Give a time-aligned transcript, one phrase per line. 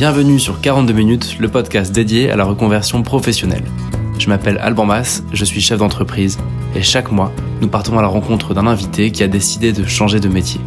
[0.00, 3.64] Bienvenue sur 42 minutes, le podcast dédié à la reconversion professionnelle.
[4.18, 6.38] Je m'appelle Alban Mas, je suis chef d'entreprise
[6.74, 7.30] et chaque mois,
[7.60, 10.58] nous partons à la rencontre d'un invité qui a décidé de changer de métier.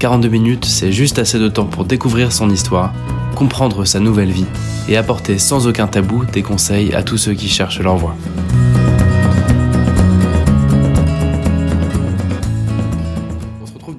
[0.00, 2.92] 42 minutes, c'est juste assez de temps pour découvrir son histoire,
[3.34, 4.44] comprendre sa nouvelle vie
[4.86, 8.14] et apporter sans aucun tabou des conseils à tous ceux qui cherchent leur voie.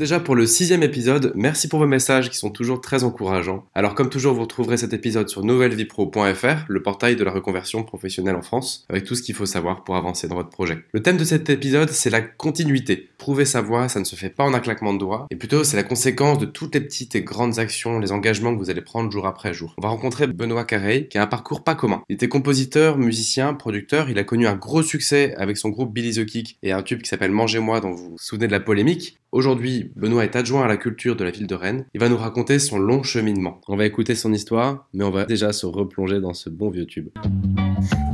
[0.06, 1.32] Déjà pour le sixième épisode.
[1.34, 3.66] Merci pour vos messages qui sont toujours très encourageants.
[3.74, 8.36] Alors comme toujours, vous retrouverez cet épisode sur nouvellevipro.fr, le portail de la reconversion professionnelle
[8.36, 10.78] en France, avec tout ce qu'il faut savoir pour avancer dans votre projet.
[10.92, 13.10] Le thème de cet épisode, c'est la continuité.
[13.18, 15.64] Prouver sa voie, ça ne se fait pas en un claquement de doigts, et plutôt
[15.64, 18.82] c'est la conséquence de toutes les petites et grandes actions, les engagements que vous allez
[18.82, 19.74] prendre jour après jour.
[19.80, 22.04] On va rencontrer Benoît Carrey, qui a un parcours pas commun.
[22.10, 26.14] Il était compositeur, musicien, producteur, il a connu un gros succès avec son groupe Billy
[26.14, 29.18] the Kick et un tube qui s'appelle Mangez-moi dont vous vous souvenez de la polémique.
[29.36, 31.88] Aujourd'hui, Benoît est adjoint à la culture de la ville de Rennes.
[31.94, 33.60] Il va nous raconter son long cheminement.
[33.68, 36.86] On va écouter son histoire, mais on va déjà se replonger dans ce bon vieux
[36.86, 37.10] tube.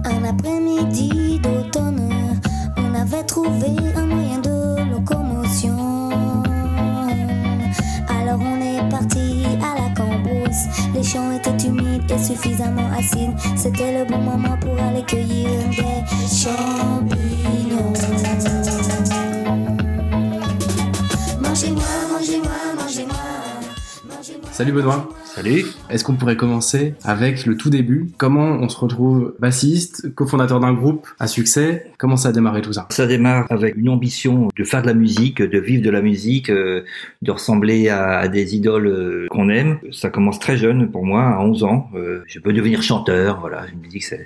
[0.04, 2.10] Un après-midi d'automne,
[2.76, 6.10] on avait trouvé un moyen de locomotion.
[8.10, 10.66] Alors on est parti à la cambrousse.
[10.96, 13.38] Les champs étaient humides et suffisamment acides.
[13.56, 16.04] C'était le bon moment pour aller cueillir des
[16.36, 17.94] champignons.
[24.52, 25.64] Salut Benoît Salut.
[25.90, 28.10] Est-ce qu'on pourrait commencer avec le tout début?
[28.18, 31.86] Comment on se retrouve bassiste, cofondateur d'un groupe à succès?
[31.98, 32.86] Comment ça a démarré tout ça?
[32.90, 36.50] Ça démarre avec une ambition de faire de la musique, de vivre de la musique,
[36.50, 36.84] euh,
[37.22, 39.80] de ressembler à, à des idoles euh, qu'on aime.
[39.92, 41.90] Ça commence très jeune pour moi, à 11 ans.
[41.96, 43.66] Euh, je peux devenir chanteur, voilà.
[43.68, 44.18] Je me dis que ça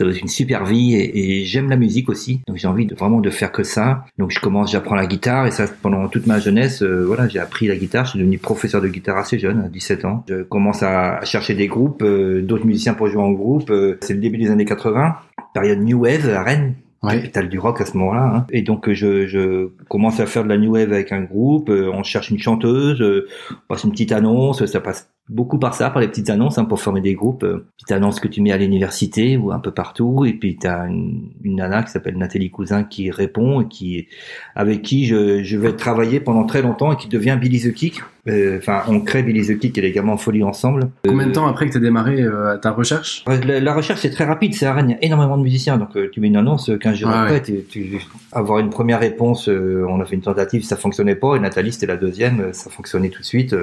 [0.00, 2.40] va être une super vie et, et j'aime la musique aussi.
[2.48, 4.06] Donc j'ai envie de, vraiment de faire que ça.
[4.16, 7.38] Donc je commence, j'apprends la guitare et ça pendant toute ma jeunesse, euh, voilà, j'ai
[7.38, 8.06] appris la guitare.
[8.06, 10.24] Je suis devenu professeur de guitare assez jeune, à 17 ans.
[10.26, 13.70] Je commence à, chercher des groupes, euh, d'autres musiciens pour jouer en groupe.
[13.70, 15.16] Euh, c'est le début des années 80,
[15.52, 17.16] période New Wave à Rennes Ouais.
[17.16, 18.32] capitale du rock à ce moment-là.
[18.34, 18.46] hein.
[18.50, 21.68] Et donc euh, je, je commence à faire de la new wave avec un groupe.
[21.68, 24.64] euh, on cherche une chanteuse, euh, on passe une petite annonce.
[24.64, 27.44] Ça passe beaucoup par ça, par les petites annonces hein, pour former des groupes.
[27.44, 30.24] euh, petite annonce que tu mets à l'université ou un peu partout.
[30.26, 34.06] Et puis tu as une, une nana qui s'appelle Nathalie Cousin qui répond et qui
[34.54, 38.02] avec qui je, je vais travailler pendant très longtemps et qui devient Billy the Kick.
[38.28, 40.88] Euh, Enfin, on crée Billy the Kick et les gamins en folie ensemble.
[41.06, 43.22] Combien de temps après que tu as démarré euh, ta recherche?
[43.26, 45.76] La, la recherche c'est très rapide, c'est à Rennes, il y a énormément de musiciens,
[45.78, 48.00] donc euh, tu mets une annonce, euh, 15 jours Ouais, après, tu, tu-
[48.32, 51.72] avoir une première réponse, euh, on a fait une tentative, ça fonctionnait pas, et Nathalie
[51.72, 53.54] c'était la deuxième, euh, ça fonctionnait tout de suite.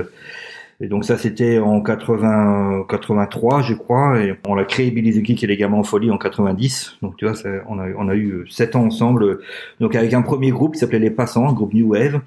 [0.82, 5.24] Et donc ça c'était en 80, 83 je crois, et on a créé Billy the
[5.24, 7.36] Kick et les en folie en 90, donc tu vois,
[7.70, 9.40] on, a, on a eu 7 ans ensemble,
[9.80, 12.22] donc avec un premier groupe qui s'appelait Les Passants, un groupe New Wave,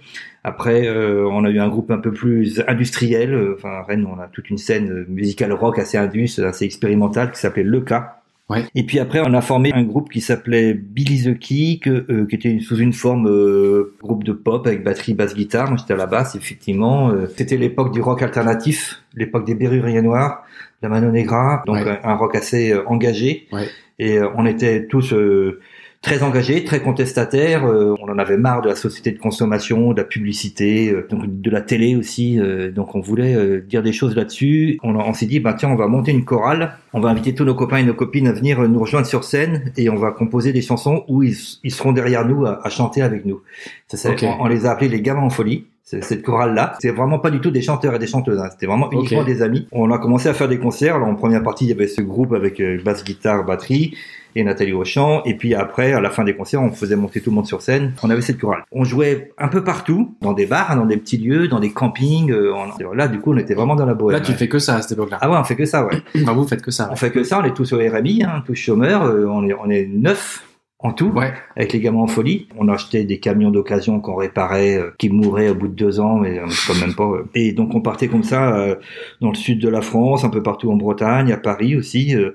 [0.47, 3.33] après, euh, on a eu un groupe un peu plus industriel.
[3.33, 7.33] euh, Enfin, à Rennes, on a toute une scène musicale rock assez indus, assez expérimentale,
[7.33, 8.21] qui s'appelait Le Cas.
[8.51, 8.65] Ouais.
[8.75, 12.37] Et puis après, on a formé un groupe qui s'appelait Billy the Kick, euh, qui
[12.37, 15.69] était sous une forme euh, groupe de pop avec batterie, basse, guitare.
[15.69, 17.09] Moi, j'étais à la basse, effectivement.
[17.11, 20.45] Euh, C'était l'époque du rock alternatif, l'époque des Berruriers Noirs,
[20.83, 22.01] de la Mano Negra, donc Ouais.
[22.05, 23.47] un, un rock assez euh, engagé.
[23.51, 23.67] Ouais.
[23.99, 25.61] Et euh, on était tous euh,
[26.05, 27.65] très engagés, très contestataires.
[27.67, 31.23] euh, on en avait marre de la société de consommation, de la publicité, euh, donc
[31.27, 32.39] de la télé aussi.
[32.39, 34.79] euh, donc on voulait euh, dire des choses là-dessus.
[34.83, 36.75] On, on s'est dit, bah tiens, on va monter une chorale.
[36.93, 39.25] On va inviter tous nos copains et nos copines à venir euh, nous rejoindre sur
[39.25, 42.71] scène et on va composer des chansons où ils, ils seront derrière nous à, à
[42.71, 43.41] chanter avec nous.
[43.89, 45.67] Ça, on, on les a appelés les gamins en folie.
[45.85, 48.41] C'est- Cette chorale-là, c'est vraiment pas du tout des chanteurs et des chanteuses.
[48.41, 48.49] hein.
[48.51, 49.69] C'était vraiment uniquement des amis.
[49.73, 50.97] On a commencé à faire des concerts.
[50.97, 53.95] Alors, en première partie, il y avait ce groupe avec euh, basse, guitare, batterie
[54.37, 55.23] et Nathalie au chant.
[55.25, 57.63] Et puis après, à la fin des concerts, on faisait monter tout le monde sur
[57.63, 57.93] scène.
[58.03, 58.65] On avait cette chorale.
[58.73, 62.33] On jouait un peu partout, dans des bars, dans des petits lieux, dans des campings.
[62.33, 64.19] euh, on- Là, du coup, on était vraiment dans la bohème.
[64.19, 65.19] Là, tu fais que ça à cette époque-là.
[65.21, 65.95] Ah ouais, on fait que ça, ouais.
[66.23, 66.89] Enfin, vous faites que ça.
[66.91, 67.41] on fait que ça.
[67.41, 69.05] On est tous au RMI, hein, tous chômeurs.
[69.05, 70.43] euh, on est, on est neuf
[70.81, 71.33] en tout Ouais.
[71.57, 72.49] avec les gamins en folie.
[72.59, 76.17] On achetait des camions d'occasion qu'on réparait, euh, qui mouraient au bout de deux ans,
[76.19, 77.05] mais euh, quand même pas.
[77.05, 77.25] euh.
[77.35, 78.75] Et donc on partait comme ça euh,
[79.21, 82.15] dans le sud de la France, un peu partout en Bretagne, à Paris aussi.
[82.15, 82.35] euh,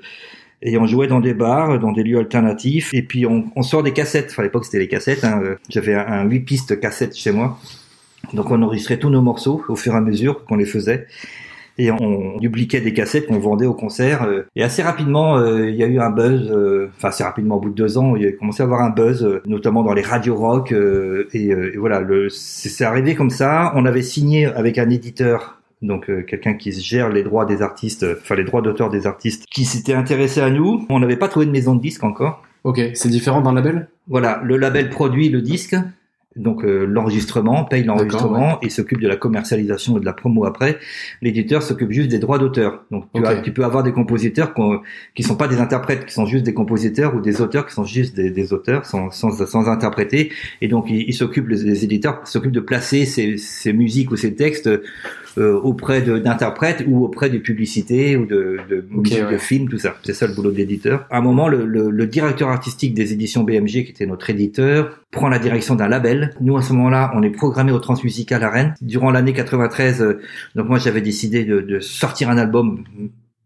[0.61, 2.93] et on jouait dans des bars, dans des lieux alternatifs.
[2.93, 4.27] Et puis on, on sort des cassettes.
[4.31, 5.23] Enfin, à l'époque c'était les cassettes.
[5.23, 7.57] hein, euh, J'avais un, un 8 pistes cassette chez moi.
[8.33, 11.07] Donc on enregistrait tous nos morceaux au fur et à mesure qu'on les faisait.
[11.79, 14.23] Et on dupliquait des cassettes qu'on vendait au concert.
[14.23, 16.51] euh, Et assez rapidement, euh, il y a eu un buzz.
[16.51, 18.81] euh, Enfin, assez rapidement, au bout de deux ans, il y a commencé à avoir
[18.81, 20.73] un buzz, euh, notamment dans les radios rock.
[20.73, 23.71] euh, et, euh, et voilà, c'est arrivé comme ça.
[23.75, 28.03] On avait signé avec un éditeur donc euh, quelqu'un qui gère les droits des artistes,
[28.03, 30.85] euh, enfin les droits d'auteur des artistes, qui s'était intéressé à nous.
[30.89, 32.43] On n'avait pas trouvé de maison de disque encore.
[32.65, 33.87] Ok, c'est différent d'un label?
[34.09, 35.77] Voilà, le label produit le disque,
[36.39, 40.45] donc euh, l'enregistrement, paye l'enregistrement D'accord, et s'occupe de la commercialisation et de la promo
[40.45, 40.79] après.
[41.21, 42.85] L'éditeur s'occupe juste des droits d'auteur.
[42.91, 43.27] Donc tu, Ok.
[43.27, 44.53] as- tu peux avoir des compositeurs
[45.15, 47.83] qui sont pas des interprètes, qui sont juste des compositeurs ou des auteurs qui sont
[47.83, 50.31] juste des, des auteurs sans, sans, sans interpréter.
[50.61, 54.15] Et donc ils il s'occupent, les, les éditeurs s'occupent de placer ces, ces musiques ou
[54.15, 54.69] ces textes
[55.37, 59.31] auprès de- d'interprètes ou auprès de publicités ou de, de, ouais.
[59.33, 59.95] de films, tout ça.
[60.03, 61.05] C'est ça le boulot de l'éditeur.
[61.09, 64.99] À un moment, le, le, le directeur artistique des éditions BMG, qui était notre éditeur,
[65.11, 66.35] prend la direction d'un label.
[66.41, 68.73] Nous, à ce moment-là, on est programmé au Transmusical à Rennes.
[68.81, 70.19] Durant l'année 93, euh,
[70.55, 72.83] donc moi, j'avais décidé de, de sortir un album.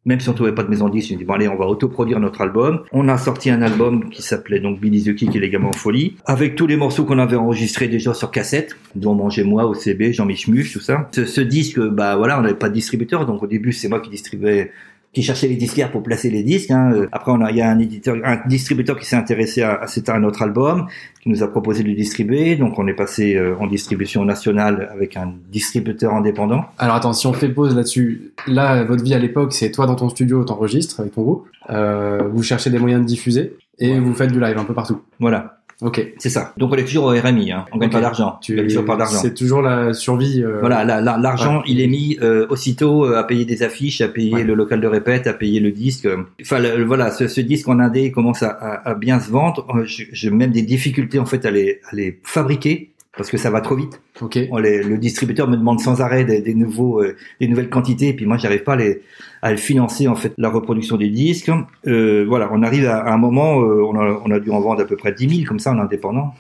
[0.06, 1.56] Même si on trouvait pas de maison de disque, je me dis bon allez, on
[1.56, 2.82] va autoproduire notre album.
[2.92, 5.74] On a sorti un album qui s'appelait donc Billy the Kick et les gamins en
[5.74, 10.12] folie, avec tous les morceaux qu'on avait enregistrés déjà sur cassette, dont Manger moi, OCB,
[10.12, 11.10] Jean-Mich Muche, tout ça.
[11.14, 14.02] Ce, ce disque, bah voilà, on n'avait pas de distributeur, donc au début c'est moi
[14.02, 14.72] qui distribuais
[15.14, 16.72] qui cherchait les disquaires pour placer les disques.
[16.72, 16.92] hein.
[16.94, 19.76] Euh, Après, on a, il y a un éditeur, un distributeur qui s'est intéressé à,
[19.76, 20.88] à, cet- à notre album,
[21.22, 22.56] qui nous a proposé de le distribuer.
[22.56, 26.66] Donc, on est passé euh, en distribution nationale avec un distributeur indépendant.
[26.80, 29.96] Alors attends, si on fait pause là-dessus, là, votre vie à l'époque, c'est toi dans
[29.96, 34.00] ton studio, t'enregistres avec ton groupe, euh, vous cherchez des moyens de diffuser et Ouais.
[34.00, 35.02] vous faites du live un peu partout.
[35.20, 36.14] Voilà, Ok.
[36.18, 36.54] c'est ça.
[36.58, 37.52] Donc, on est toujours au RMI.
[37.52, 37.66] Hein.
[37.72, 38.40] On gagne pas d'argent.
[38.42, 39.18] Tu On gagne toujours pas d'argent.
[39.22, 40.42] C'est toujours la survie.
[40.42, 44.02] euh, Voilà, la- la- l'argent, il est mis euh, aussitôt euh, à payer des affiches,
[44.02, 44.44] à payer Ouais.
[44.44, 46.08] le local de répète, à payer le disque.
[46.42, 49.68] Enfin, le- voilà, ce, ce disque en indé commence à, à- à bien se vendre.
[49.76, 53.50] Euh, J'ai même des difficultés en fait à les, à les fabriquer parce que ça
[53.52, 54.02] va trop vite.
[54.22, 54.40] Ok.
[54.52, 58.10] On les- le distributeur me demande sans arrêt des, des nouveaux, euh, des nouvelles quantités,
[58.10, 59.02] et puis moi j'arrive pas à, les,
[59.42, 61.52] à le financer en fait la reproduction des disques.
[61.88, 64.60] Euh, voilà, on arrive à, à un moment, euh, on, a, on a dû en
[64.62, 66.34] vendre à peu près 10 000 comme ça en indépendant.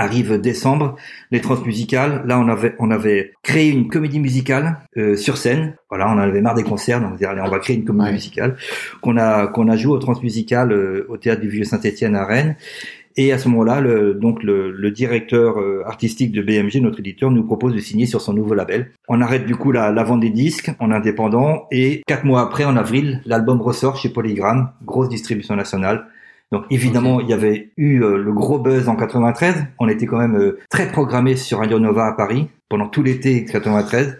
[0.00, 0.94] Arrive décembre,
[1.32, 2.22] les transmusicales.
[2.24, 5.74] Là, on avait on avait créé une comédie musicale euh, sur scène.
[5.88, 7.84] Voilà, on en avait marre des concerts, donc on dit, allez, on va créer une
[7.84, 8.12] comédie Ouais.
[8.12, 8.56] musicale
[9.00, 12.54] qu'on a qu'on a joué au transmusical euh, au théâtre du Vieux Saint-Étienne à Rennes.
[13.20, 17.32] Et à ce moment-là, le, donc le, le directeur euh, artistique de BMG, notre éditeur,
[17.32, 18.92] nous propose de signer sur son nouveau label.
[19.08, 22.64] On arrête du coup la, la vente des disques en indépendant et quatre mois après,
[22.64, 26.06] en avril, l'album ressort chez Polygram, grosse distribution nationale.
[26.52, 29.66] Donc évidemment, il y avait eu euh, le gros buzz en 93.
[29.80, 33.44] On était quand même euh, très programmé sur Radio Nova à Paris pendant tout l'été
[33.44, 34.16] 93.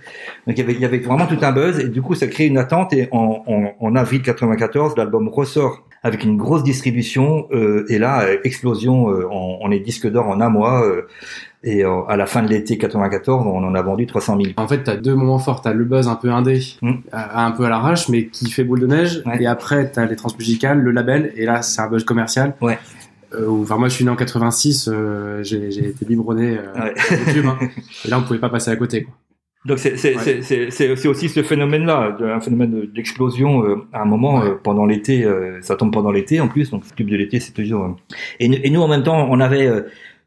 [0.48, 2.26] Donc il y avait, il y avait vraiment tout un buzz et du coup ça
[2.26, 7.46] crée une attente et en, en, en avril 94, l'album ressort avec une grosse distribution
[7.52, 11.02] euh, et là euh, explosion, euh, on, on est disque d'or en un mois euh,
[11.64, 14.52] et à la fin de l'été 94, on en a vendu 300 000.
[14.58, 15.60] En fait, t'as deux moments forts.
[15.60, 16.92] T'as le buzz un peu indé, Mm.
[17.10, 19.22] à- un peu à l'arrache, mais qui fait boule de neige.
[19.26, 19.42] Ouais.
[19.42, 22.54] Et après, t'as les transmusicales, le label, et là, c'est un buzz commercial.
[22.60, 22.78] Ouais.
[23.34, 26.94] Euh, enfin, moi, je suis né en 86, euh, j'ai été biberonné euh, Ouais.
[27.26, 27.58] YouTube, hein.
[28.04, 29.02] Et là, on pouvait pas passer à côté.
[29.02, 29.14] Quoi.
[29.64, 31.08] Donc c'est Ouais.
[31.08, 34.49] aussi ce phénomène-là, un phénomène de- d'explosion euh, à un moment Ouais.
[34.50, 35.25] euh, pendant l'été.
[35.25, 37.84] euh, ça tombe pendant l'été en plus, donc le tube de l'été c'est toujours.
[37.84, 37.88] euh.
[38.40, 39.82] Et, nous- et nous en même temps, on avait, euh,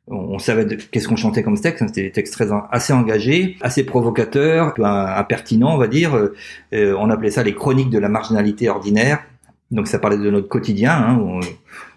[0.07, 1.81] on savait qu'est-ce qu'on chantait comme texte.
[1.81, 6.13] hein, C'était des textes très assez engagés, assez provocateurs, impertinents, on va dire.
[6.15, 9.23] euh, on appelait ça les chroniques de la marginalité ordinaire.
[9.71, 10.91] Donc ça parlait de notre quotidien.
[10.93, 11.39] Hein, on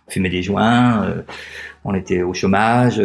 [0.08, 1.22] fumait des joints, euh,
[1.84, 3.02] on était au chômage.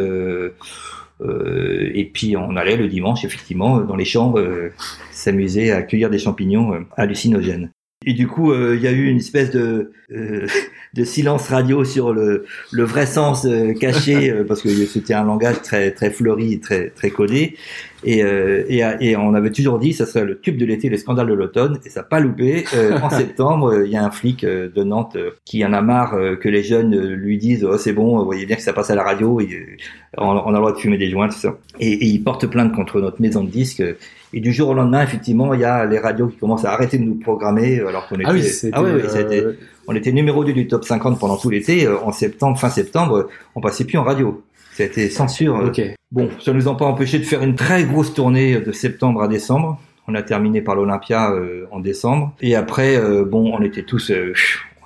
[1.21, 4.71] Euh, et puis on allait le dimanche effectivement dans les chambres euh,
[5.11, 7.71] s'amuser à cueillir des champignons euh, hallucinogènes.
[8.05, 9.91] Et du coup, euh, il y a eu une espèce de,
[11.03, 13.45] silence radio sur le, le vrai sens
[13.79, 17.57] caché, parce que c'était un langage très très fleuri, très très codé.
[18.03, 20.97] Et, euh, et, et on avait toujours dit, ça serait le tube de l'été, le
[20.97, 22.63] scandale de l'automne, et ça n'a pas loupé.
[22.73, 25.73] Euh, en septembre, euh, il y a un flic euh, de Nantes euh, qui en
[25.73, 28.61] a marre euh, que les jeunes lui disent, oh c'est bon, vous voyez bien que
[28.61, 29.77] ça passe à la radio, et,
[30.17, 31.57] on, on a le droit de fumer des joints, tout ça.
[31.79, 33.83] Et, et il porte plainte contre notre maison de disques.
[34.31, 36.99] Et du jour au lendemain, effectivement, il y a les radios qui commencent à arrêter
[36.99, 38.25] de nous programmer alors qu'on était.
[38.27, 38.75] Ah oui, c'était.
[38.75, 39.55] ah oui,
[39.87, 41.87] on était numéro 2 du top 50 pendant tout l'été.
[41.87, 44.43] En septembre, fin septembre, on passait plus en radio.
[44.85, 45.57] Été censure.
[45.57, 45.67] euh.
[45.67, 45.81] Ok.
[46.11, 49.27] Bon, ça nous a pas empêché de faire une très grosse tournée de septembre à
[49.27, 49.79] décembre.
[50.07, 52.33] On a terminé par l'Olympia euh, en décembre.
[52.41, 54.09] Et après, euh, bon, on était tous.
[54.09, 54.33] euh,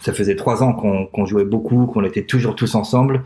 [0.03, 3.23] ça faisait trois ans qu'on jouait beaucoup, qu'on était toujours tous ensemble.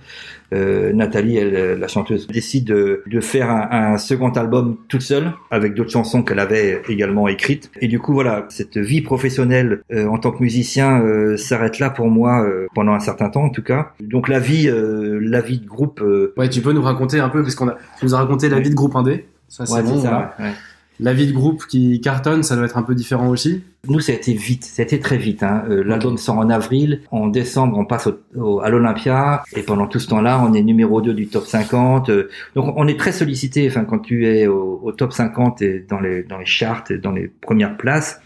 [0.54, 5.02] Euh, Nathalie, elle, euh, la chanteuse, décide de, de faire un, un second album toute
[5.02, 7.72] seule, avec d'autres chansons qu'elle avait également écrites.
[7.82, 11.90] Et du coup, voilà, cette vie professionnelle euh, en tant que musicien euh, s'arrête là
[11.90, 13.92] pour moi pendant un certain temps, en tout cas.
[14.00, 16.04] Donc la vie, la vie de groupe.
[16.38, 18.60] Ouais, tu peux nous raconter un peu, parce qu'on a, tu nous as raconté la
[18.60, 19.26] vie de groupe indé.
[19.48, 20.00] Ça, c'est ouais, bon.
[20.00, 20.36] ça, voilà.
[20.40, 20.52] ouais, ouais.
[21.00, 23.62] La vie de groupe qui cartonne, ça doit être un peu différent aussi.
[23.88, 25.44] Nous, ça a été vite, ça a été très vite.
[25.44, 25.64] Hein.
[25.70, 29.86] Euh, L'album sort en avril, en décembre, on passe au, au- à l'Olympia, et pendant
[29.88, 32.10] tout ce temps-là, on est numéro 2 du top 50.
[32.10, 33.68] Euh, donc, on est très sollicité.
[33.70, 36.98] Enfin, quand tu es au, au top 50 et dans les dans les charts, et
[36.98, 38.20] dans les premières places,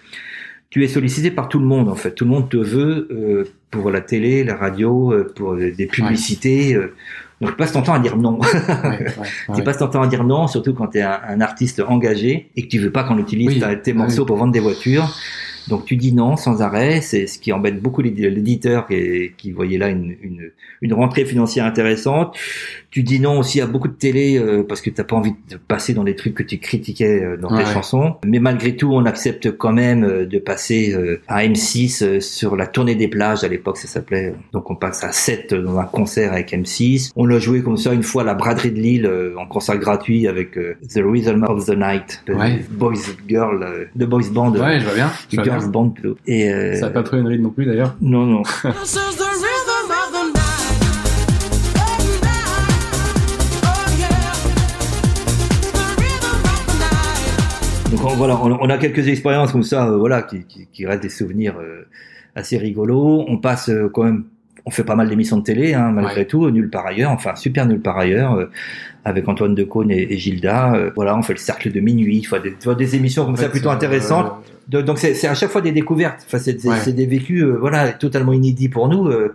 [0.70, 1.90] tu es sollicité par tout le monde.
[1.90, 5.56] En fait, tout le monde te veut euh, pour la télé, la radio, euh, pour
[5.58, 6.74] des publicités.
[6.76, 6.94] euh,
[7.42, 8.40] Donc, tu passes ton temps à dire non.
[8.84, 11.42] Ouais, ouais, tu passes ton temps à dire non, surtout quand tu es un, un
[11.42, 13.60] artiste engagé et que tu veux pas qu'on utilise Oui.
[13.60, 13.98] ta- tes Oui.
[13.98, 15.14] morceaux pour vendre des voitures.
[15.68, 19.52] Donc tu dis non sans arrêt, c'est ce qui embête beaucoup l'édi- l'éditeur qui, qui
[19.52, 20.50] voyait là une, une,
[20.82, 22.36] une rentrée financière intéressante.
[22.92, 25.56] Tu dis non aussi à beaucoup de télé euh, parce que t'as pas envie de
[25.56, 27.64] passer dans des trucs que tu critiquais euh, dans Ouais.
[27.64, 28.16] tes chansons.
[28.26, 32.58] Mais malgré tout, on accepte quand même euh, de passer euh, à M6 euh, sur
[32.58, 34.34] la tournée des plages à l'époque ça s'appelait.
[34.52, 37.12] Donc on passe à 7 dans un concert avec M6.
[37.16, 39.78] On a joué comme ça une fois à la braderie de Lille euh, en concert
[39.78, 42.60] gratuit avec euh, The Rhythm of the Night, euh, Ouais.
[42.72, 42.96] Boys
[43.28, 45.10] Girl, euh, The Boys Band, Ouais, je vois bien.
[45.30, 45.60] Je vois bien.
[45.60, 46.18] Girls Band plutôt.
[46.28, 47.96] Et euh, Ça a pas pris une ride non plus d'ailleurs.
[48.02, 48.44] non non.
[57.92, 61.02] Donc on, voilà, on, a quelques expériences comme ça, euh, voilà, qui, qui, qui restent
[61.02, 61.86] des souvenirs euh,
[62.36, 63.26] assez rigolos.
[63.28, 64.24] On passe euh, quand même,
[64.66, 66.26] on fait pas mal d'émissions de télé, hein, malgré Ouais.
[66.28, 68.46] tout, nulle part ailleurs, enfin super nulle part ailleurs, euh,
[69.06, 70.74] avec Antoine Decaune et, et Gilda.
[70.76, 73.44] euh, voilà, on fait le cercle de minuit, vois, des, des émissions comme En ça
[73.44, 74.34] fait, plutôt euh, intéressantes.
[74.68, 76.24] De- donc c'est à chaque fois des découvertes.
[76.28, 76.92] Enfin, c'est Ouais.
[76.94, 79.08] des vécus, euh, voilà, totalement inédits pour nous.
[79.08, 79.34] euh.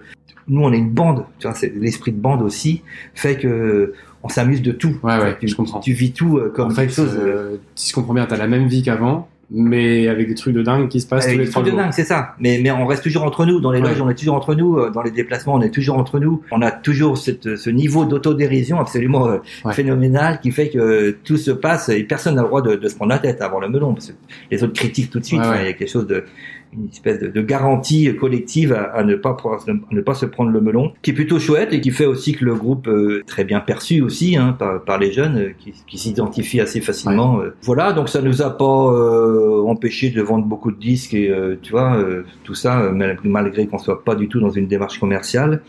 [0.48, 1.24] nous, on est une bande.
[1.40, 2.82] Tu vois, c'est l'esprit de bande aussi
[3.14, 4.96] fait que euh, on s'amuse de tout.
[5.02, 5.80] Ouais, ouais, tu, je comprends.
[5.80, 7.18] Tu vis tout euh, comme en fait, quelque chose.
[7.20, 10.54] euh, euh, si je comprends bien, t'as la même vie qu'avant, mais avec des trucs
[10.54, 11.84] de dingue qui se passent tous les des trois trucs de jours.
[11.86, 12.34] dingue, c'est ça.
[12.40, 13.60] Mais, mais on reste toujours entre nous.
[13.60, 13.88] Dans les Ouais.
[13.90, 14.76] loges, on est toujours entre nous.
[14.78, 16.42] euh, Dans les déplacements, on est toujours entre nous.
[16.50, 19.72] On a toujours cette, ce niveau d'autodérision absolument euh, Ouais.
[19.72, 22.96] phénoménal qui fait que tout se passe et personne n'a le droit de, de se
[22.96, 23.94] prendre la tête avant le melon.
[23.94, 24.12] Parce que
[24.50, 25.40] les autres critiquent tout de suite.
[25.40, 25.60] Ouais.
[25.62, 26.24] Il y a quelque chose de
[26.72, 30.50] une espèce de, de garantie collective à, à ne pas à ne pas se prendre
[30.50, 33.44] le melon, qui est plutôt chouette et qui fait aussi que le groupe euh, très
[33.44, 37.40] bien perçu aussi hein, par, par les jeunes euh, qui, qui s'identifient assez facilement.
[37.40, 37.54] euh.
[37.62, 41.32] Voilà, donc ça nous a pas euh, empêché de vendre beaucoup de disques et
[41.62, 41.96] tu vois
[42.44, 45.62] tout ça mal- malgré qu'on soit pas du tout dans une démarche commerciale.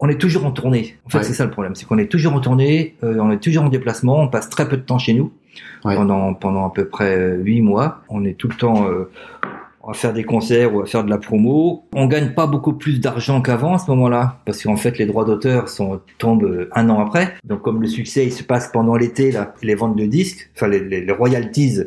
[0.00, 0.96] On est toujours en tournée.
[1.06, 1.24] En fait, Ouais.
[1.24, 3.68] c'est ça le problème, c'est qu'on est toujours en tournée, euh, on est toujours en
[3.68, 5.32] déplacement, on passe très peu de temps chez nous
[5.84, 5.94] Ouais.
[5.94, 8.02] pendant pendant à peu près huit mois.
[8.08, 9.08] On est tout le temps euh,
[9.88, 11.84] à faire des concerts ou à faire de la promo.
[11.94, 15.24] On gagne pas beaucoup plus d'argent qu'avant à ce moment-là, parce qu'en fait les droits
[15.24, 17.34] d'auteur sont tombent euh, un an après.
[17.44, 20.68] Donc comme le succès il se passe pendant l'été là, les ventes de disques, enfin
[20.68, 21.80] les, les, les royalties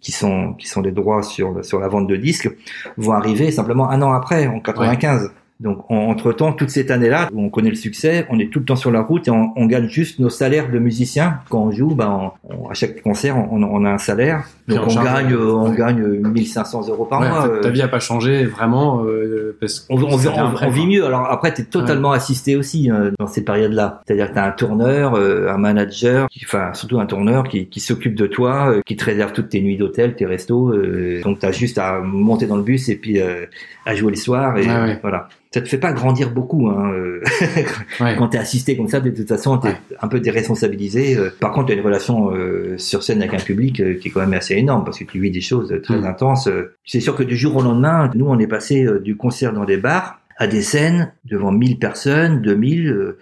[0.00, 2.50] qui sont qui sont les droits sur sur la vente de disques
[2.96, 5.30] vont arriver simplement un an après en 95.
[5.60, 8.64] Donc entre temps toute cette année-là où on connaît le succès, on est tout le
[8.64, 11.70] temps sur la route et on, on gagne juste nos salaires de musiciens quand on
[11.72, 11.94] joue.
[11.96, 15.52] Ben on- à chaque concert on, on a un salaire, donc en on gagne euh,
[15.52, 15.76] on ouais.
[15.76, 17.42] gagne 1500 euros par Ouais, en mois.
[17.42, 21.04] fait, euh, ta vie a pas changé vraiment euh, parce on, on, vit mieux.
[21.04, 24.00] Alors après, tu es totalement assisté aussi euh, dans ces périodes-là.
[24.06, 27.66] C'est-à-dire que tu as un tourneur, euh, un manager, qui, enfin surtout un tourneur qui,
[27.68, 30.70] qui s'occupe de toi, euh, qui te réserve toutes tes nuits d'hôtel, tes restos.
[30.72, 33.46] euh, donc tu as juste à monter dans le bus et puis euh,
[33.86, 34.56] à jouer le soir.
[34.58, 34.66] Et
[35.02, 35.28] voilà.
[35.52, 36.68] Ça te fait pas grandir beaucoup.
[36.68, 37.22] Hein, euh,
[38.00, 38.14] Ouais.
[38.18, 39.76] quand tu es assisté comme ça, de toute façon, tu es Ouais.
[40.02, 41.16] un peu déresponsabilisé.
[41.16, 44.08] Euh, Par contre, tu as une relation euh, sur scène avec un public euh, qui
[44.08, 46.04] est quand même assez énorme parce que tu vis des choses très Mm.
[46.04, 46.48] intenses.
[46.84, 49.64] C'est sûr que du jour au lendemain, nous, on est passé euh, du concert dans
[49.64, 53.18] des bars à des scènes devant 1000 personnes, 2000, euh,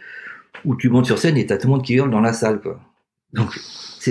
[0.64, 2.60] où tu montes sur scène et t'as tout le monde qui hurle dans la salle.
[2.60, 2.80] Quoi.
[3.32, 3.48] Donc,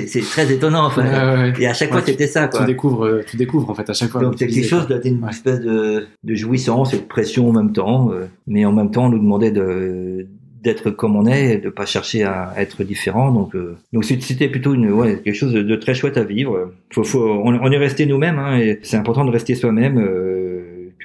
[0.07, 0.85] c'est très étonnant.
[0.85, 1.53] Enfin, Ouais, ouais, ouais.
[1.63, 2.47] Et à chaque fois, tu- c'était ça.
[2.47, 2.65] Tu Quoi.
[2.65, 4.21] découvres, euh, tu découvres en fait à chaque fois.
[4.21, 7.71] Donc c'est tu quelque chose d'une espèce de, de jouissance et de pression en même
[7.73, 10.27] temps, euh, mais en même temps on nous demandait de
[10.63, 13.31] d'être comme on est, et de pas chercher à être différent.
[13.31, 16.71] Donc euh, donc c'était plutôt une ouais quelque chose de, de très chouette à vivre.
[16.91, 19.99] Faut, faut on, on est resté nous-mêmes hein, et c'est important de rester soi-même.
[19.99, 20.44] euh,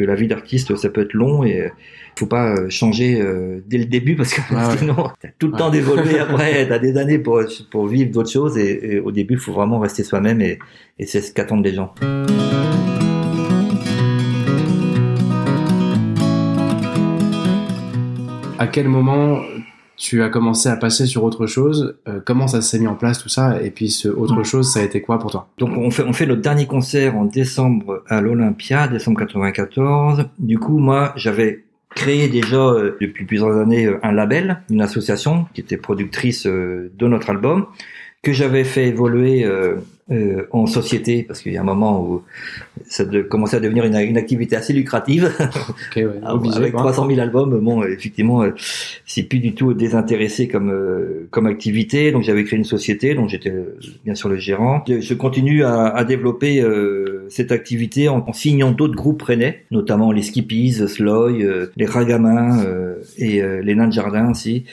[0.00, 1.68] que la vie d'artiste ça peut être long et euh,
[2.18, 4.78] faut pas euh, changer euh, dès le début parce que ouais.
[4.78, 8.56] sinon t'as tout le temps d'évoluer après t'as des années pour pour vivre d'autres choses
[8.56, 10.58] et, et au début faut vraiment rester soi-même et,
[10.98, 11.94] et c'est ce qu'attendent les gens.
[18.58, 19.40] À quel moment
[20.00, 23.18] tu as commencé à passer sur autre chose euh, Comment ça s'est mis en place
[23.18, 25.48] tout ça Et puis ce autre chose, ça a été quoi pour toi?
[25.58, 30.30] Donc on fait, on fait notre dernier concert en décembre à l'Olympia, décembre 94.
[30.38, 31.64] Du coup, moi, j'avais
[31.94, 36.90] créé déjà euh, depuis plusieurs années euh, un label, une association qui était productrice euh,
[36.96, 37.66] de notre album,
[38.22, 39.46] que j'avais fait évoluer
[40.10, 42.22] euh, en société, parce qu'il y a un moment où
[42.86, 45.30] ça de, commençait à devenir une, une activité assez lucrative.
[45.90, 46.82] Ok, ouais, Ah, obligé, avec quoi.
[46.82, 48.50] 300 000 albums, bon, effectivement, euh,
[49.06, 52.12] c'est plus du tout désintéressé comme euh, comme activité.
[52.12, 54.82] Donc j'avais créé une société, dont j'étais euh, bien sûr le gérant.
[54.88, 60.12] Je, continue à, à développer euh, cette activité en, en signant d'autres groupes rennais, notamment
[60.12, 64.64] les Skippies, Sloy, euh, les Ragamins euh, et euh, les Nains de Jardin aussi.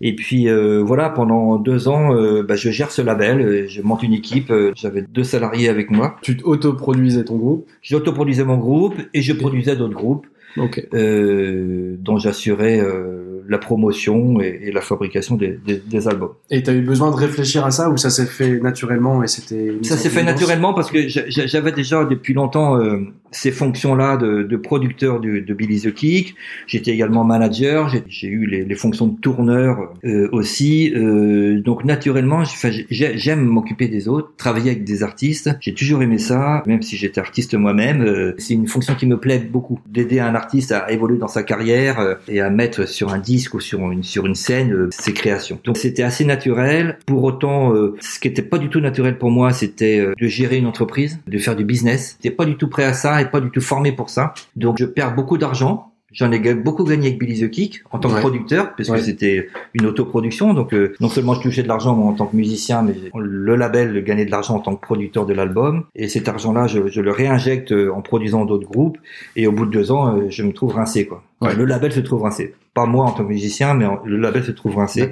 [0.00, 4.02] Et puis euh, voilà, pendant deux ans, euh, bah, je gère ce label, je monte
[4.02, 4.52] une équipe.
[4.82, 6.16] J'avais deux salariés avec moi.
[6.22, 7.66] Tu autoproduisais ton groupe.
[7.82, 10.26] J'autoproduisais mon groupe et je produisais d'autres groupes
[10.58, 10.84] Ok.
[10.92, 16.32] euh, dont j'assurais euh, la promotion et, et la fabrication des, des, des albums.
[16.50, 19.72] Et t'as eu besoin de réfléchir à ça ou ça s'est fait naturellement et c'était
[19.82, 22.98] Ça s'est fait naturellement parce que j'a- j'a- j'avais déjà depuis longtemps euh,
[23.32, 26.34] ces fonctions-là de, de producteur de, de Billy the Kick.
[26.66, 27.88] J'étais également manager.
[27.88, 30.92] J'ai- eu les, les fonctions de tourneur euh, aussi.
[30.94, 32.44] Euh, donc naturellement,
[32.90, 35.50] j'aime m'occuper des autres, travailler avec des artistes.
[35.60, 38.02] J'ai toujours aimé ça, même si j'étais artiste moi-même.
[38.02, 41.42] euh, C'est une fonction qui me plaît beaucoup, d'aider un artiste à évoluer dans sa
[41.42, 44.88] carrière euh, et à mettre sur un disque ou sur une sur une scène euh,
[44.90, 45.58] ses créations.
[45.64, 46.98] Donc c'était assez naturel.
[47.06, 50.58] Pour autant, euh, ce qui était pas du tout naturel pour moi, c'était de gérer
[50.58, 52.16] une entreprise, de faire du business.
[52.22, 54.34] J'étais pas du tout prêt à ça pas du tout formé pour ça.
[54.56, 55.88] Donc je perds beaucoup d'argent.
[56.14, 58.98] J'en ai beaucoup gagné avec Billy the Kick en tant que producteur, parce Ouais.
[58.98, 60.52] que c'était une autoproduction.
[60.52, 64.04] Donc euh, non seulement je touchais de l'argent en tant que musicien, mais le label
[64.04, 65.84] gagnait de l'argent en tant que producteur de l'album.
[65.96, 68.98] Et cet argent-là, je, je le réinjecte euh, en produisant d'autres groupes.
[69.36, 71.06] Et au bout de deux ans, euh, je me trouve rincé.
[71.06, 71.22] Quoi.
[71.40, 71.54] Ouais.
[71.54, 72.54] Le label se trouve rincé.
[72.74, 75.08] Pas moi en tant que musicien, mais le label se trouve rincé.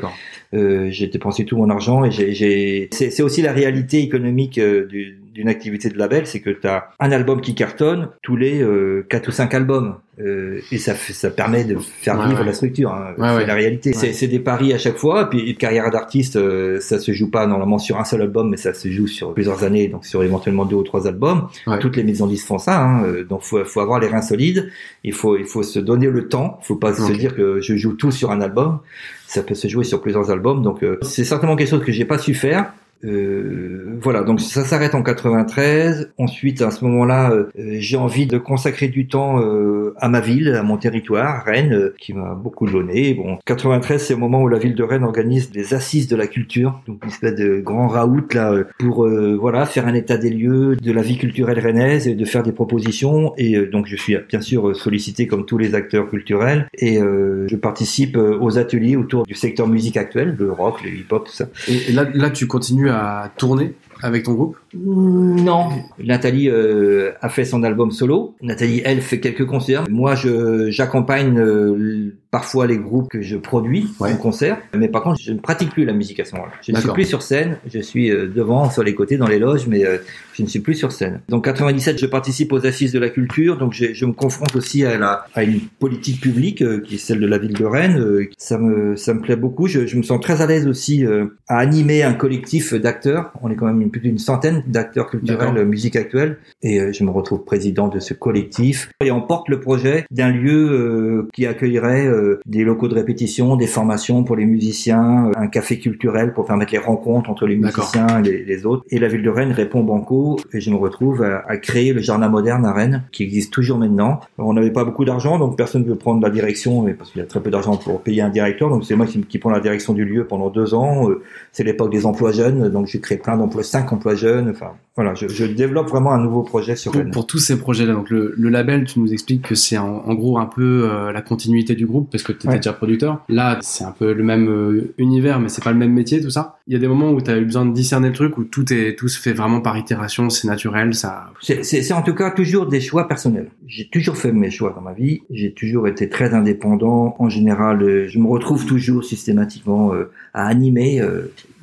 [0.53, 2.89] Euh, j'ai dépensé tout mon argent et j'ai.
[2.93, 7.13] C'est, aussi la réalité économique du- d'une activité de label, c'est que tu as un
[7.13, 9.95] album qui cartonne tous les euh, quatre ou cinq albums.
[10.21, 12.47] Euh, et ça, ça permet de faire Ouais, vivre ouais.
[12.47, 12.93] la structure.
[12.93, 13.15] hein.
[13.17, 13.93] Ouais, c'est la réalité.
[13.95, 15.31] C'est, des paris à chaque fois.
[15.31, 18.57] Puis une carrière d'artiste, euh, ça se joue pas normalement sur un seul album, mais
[18.59, 21.49] ça se joue sur plusieurs années, donc sur éventuellement deux ou trois albums.
[21.67, 21.79] Ouais.
[21.79, 22.83] Toutes les maisons disques font ça.
[22.85, 23.05] Hein.
[23.05, 24.71] Euh, Donc faut, faut avoir les reins solides.
[25.05, 26.59] Il faut, il faut se donner le temps.
[26.63, 28.81] Faut pas se dire que je joue tout sur un album
[29.27, 30.61] ça peut se jouer sur plusieurs albums.
[30.61, 32.73] Donc euh, c'est certainement quelque chose que j'ai pas su faire.
[33.05, 36.13] Euh, voilà, donc ça s'arrête en 93.
[36.19, 40.49] Ensuite, à ce moment-là, euh, j'ai envie de consacrer du temps euh, à ma ville,
[40.55, 43.15] à mon territoire, Rennes, qui m'a beaucoup donné.
[43.15, 46.27] Bon, 93, c'est le moment où la ville de Rennes organise des assises de la
[46.27, 50.77] culture, donc une espèce de grand raout là pour voilà faire un état des lieux
[50.77, 53.33] de la vie culturelle rennaise et de faire des propositions.
[53.37, 58.17] Et donc je suis bien sûr sollicité comme tous les acteurs culturels et je participe
[58.17, 61.47] aux ateliers autour du secteur musique actuel, le rock, le hip-hop, tout ça.
[61.69, 65.69] Et là, là, tu continues à tourner avec ton groupe Non.
[66.03, 68.35] Nathalie euh, a fait son album solo.
[68.43, 69.85] Nathalie, elle, fait quelques concerts.
[69.91, 74.13] Moi, je j'accompagne euh, parfois les groupes que je produis Ouais.
[74.13, 74.59] en concert.
[74.77, 76.53] Mais par contre, je ne pratique plus la musique à ce moment-là.
[76.63, 77.57] Je ne suis plus sur scène.
[77.73, 79.99] Je suis euh, devant, sur les côtés, dans les loges, mais euh,
[80.35, 81.21] je ne suis plus sur scène.
[81.29, 83.59] Donc, 97, je participe aux assises de la culture.
[83.59, 86.99] Donc, je, je me confronte aussi à, la, à une politique publique euh, qui est
[86.99, 87.99] celle de la ville de Rennes.
[87.99, 89.67] Euh, ça me ça me plaît beaucoup.
[89.67, 93.33] Je, je me sens très à l'aise aussi euh, à animer un collectif d'acteurs.
[93.43, 97.11] On est quand même plus d'une centaine d'acteurs culturels musique actuelle et euh, je me
[97.11, 102.07] retrouve président de ce collectif et on porte le projet d'un lieu euh, qui accueillerait
[102.07, 106.73] euh, des locaux de répétition, des formations pour les musiciens, un café culturel pour permettre
[106.73, 108.85] les rencontres entre les musiciens et les, les autres.
[108.91, 112.01] Et la ville de Rennes répond banco et je me retrouve à, à créer le
[112.01, 114.21] jardin moderne à Rennes qui existe toujours maintenant.
[114.39, 117.21] On n'avait pas beaucoup d'argent donc personne ne veut prendre la direction mais parce qu'il
[117.21, 119.51] y a très peu d'argent pour payer un directeur donc c'est moi qui, qui prends
[119.51, 121.09] la direction du lieu pendant deux ans.
[121.09, 124.50] Euh, c'est l'époque des emplois jeunes donc j'ai créé plein d'emplois, cinq emplois jeunes.
[124.97, 127.11] Voilà, je, je développe vraiment un nouveau projet sur pour, Rennes.
[127.11, 127.95] pour tous ces projets-là.
[127.95, 131.13] Donc le, le label, tu nous expliques que c'est en, en gros un peu euh,
[131.13, 132.57] la continuité du groupe parce que tu étais Ouais.
[132.57, 133.25] déjà producteur.
[133.29, 136.31] Là, c'est un peu le même euh, univers, mais c'est pas le même métier, tout
[136.31, 136.59] ça.
[136.67, 138.45] Il y a des moments où tu as eu besoin de discerner le truc, où
[138.45, 141.31] tout est tout se fait vraiment par itération, c'est naturel, ça.
[141.41, 143.49] C'est en tout cas toujours des choix personnels.
[143.67, 145.21] J'ai toujours fait mes choix dans ma vie.
[145.31, 147.17] J'ai toujours été très indépendant.
[147.19, 151.01] En général, euh, je me retrouve toujours systématiquement euh, à animer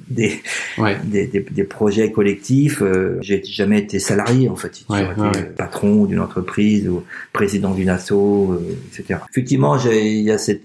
[0.10, 0.34] des,
[0.78, 0.96] Ouais.
[1.04, 2.82] des, des, des projets collectifs.
[2.82, 4.84] Euh, J'ai jamais été salarié en fait.
[4.90, 8.60] J'ai Ouais, été patron d'une entreprise ou président d'une asso, euh,
[8.92, 9.20] etc.
[9.32, 10.62] Effectivement, il y a cette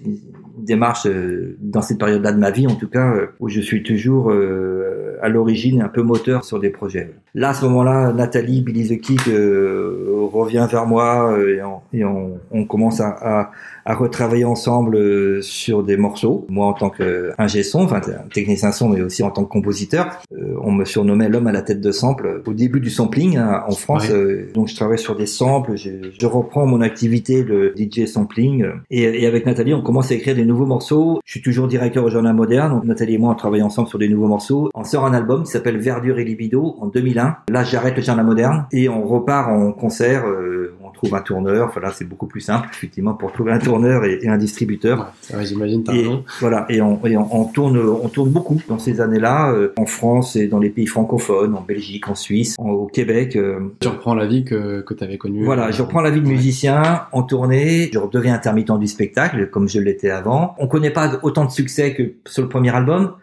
[0.57, 3.83] démarche euh, dans cette période-là de ma vie, en tout cas, euh, où je suis
[3.83, 7.11] toujours euh, à l'origine un peu moteur sur des projets.
[7.33, 11.79] Là, à ce moment-là, Nathalie Billy the Kick euh, revient vers moi euh, et, on,
[11.91, 13.51] et on, on commence à, à,
[13.85, 16.45] à retravailler ensemble euh, sur des morceaux.
[16.49, 18.01] Moi, en tant qu'ingé son, enfin
[18.33, 21.61] technicien son, mais aussi en tant que compositeur, euh, on me surnommait l'homme à la
[21.61, 24.07] tête de sample au début du sampling hein, en France.
[24.09, 24.15] Ouais.
[24.15, 25.75] euh, donc, je travaille sur des samples.
[25.75, 30.11] Je, je reprends mon activité de DJ sampling euh, et, et avec Nathalie, on commence
[30.11, 31.19] à écrire des nouveaux morceaux.
[31.25, 32.71] Je suis toujours directeur au Journal Moderne.
[32.73, 34.69] Donc, Nathalie et moi, on travaille ensemble sur des nouveaux morceaux.
[34.75, 37.37] On sort un album qui s'appelle Verdure et Libido en 2001.
[37.49, 40.25] Là, j'arrête le Journal Moderne et on repart en concert.
[40.27, 40.62] euh,
[40.93, 41.67] trouve un tourneur.
[41.67, 45.11] Enfin là, c'est beaucoup plus simple, effectivement, pour trouver un tourneur et, et un distributeur.
[45.33, 45.93] Ouais, j'imagine, t'as
[46.39, 49.85] voilà, et, on, et on, on tourne, on tourne beaucoup dans ces années-là, euh, en
[49.85, 53.35] France et dans les pays francophones, en Belgique, en Suisse, en- au Québec.
[53.35, 55.43] euh, Tu reprends la vie que, que tu avais connue.
[55.43, 59.67] voilà, je reprends la vie de musicien en tournée, je redeviens intermittent du spectacle comme
[59.67, 60.55] je l'étais avant.
[60.59, 63.13] On connaît pas autant de succès que sur le premier album.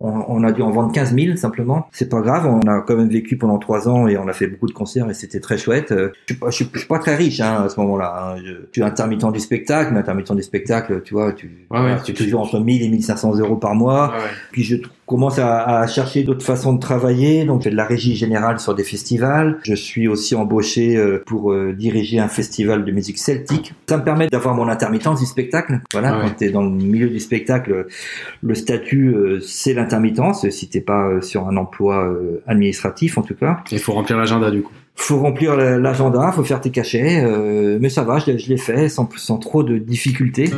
[0.00, 1.86] On, on a dû en vendre 15 000 simplement.
[1.92, 4.46] C'est pas grave, on a quand même vécu pendant trois ans et on a fait
[4.46, 5.92] beaucoup de concerts et c'était très chouette.
[5.92, 8.32] Euh, Je suis pas, je suis, je suis pas très riche hein, à ce moment-là.
[8.34, 8.36] hein.
[8.38, 11.94] Je, je suis intermittent du spectacle, mais intermittent du spectacle, tu vois, tu, Ouais, voilà,
[11.96, 14.08] ouais, c'est tu- toujours entre 1000 et 1500 euros par mois.
[14.08, 14.24] Ouais.
[14.52, 14.76] Puis je
[15.10, 17.44] commence à, à chercher d'autres façons de travailler.
[17.44, 19.58] Donc, je fais de la régie générale sur des festivals.
[19.64, 23.74] Je suis aussi embauché euh, pour euh, diriger un festival de musique celtique.
[23.88, 25.80] Ça me permet d'avoir mon intermittence du spectacle.
[25.92, 26.22] Voilà, Ouais.
[26.28, 27.86] quand tu es dans le milieu du spectacle,
[28.42, 32.08] le statut, euh, c'est l'intermittence, si t'es pas sur un emploi
[32.46, 33.58] administratif en tout cas.
[33.72, 34.72] Il faut remplir l'agenda du coup.
[34.94, 38.48] Faut remplir la- l'agenda, faut faire tes cachets, euh, mais ça va, je, l'ai- je
[38.48, 40.50] l'ai fait sans, sans trop de difficultés.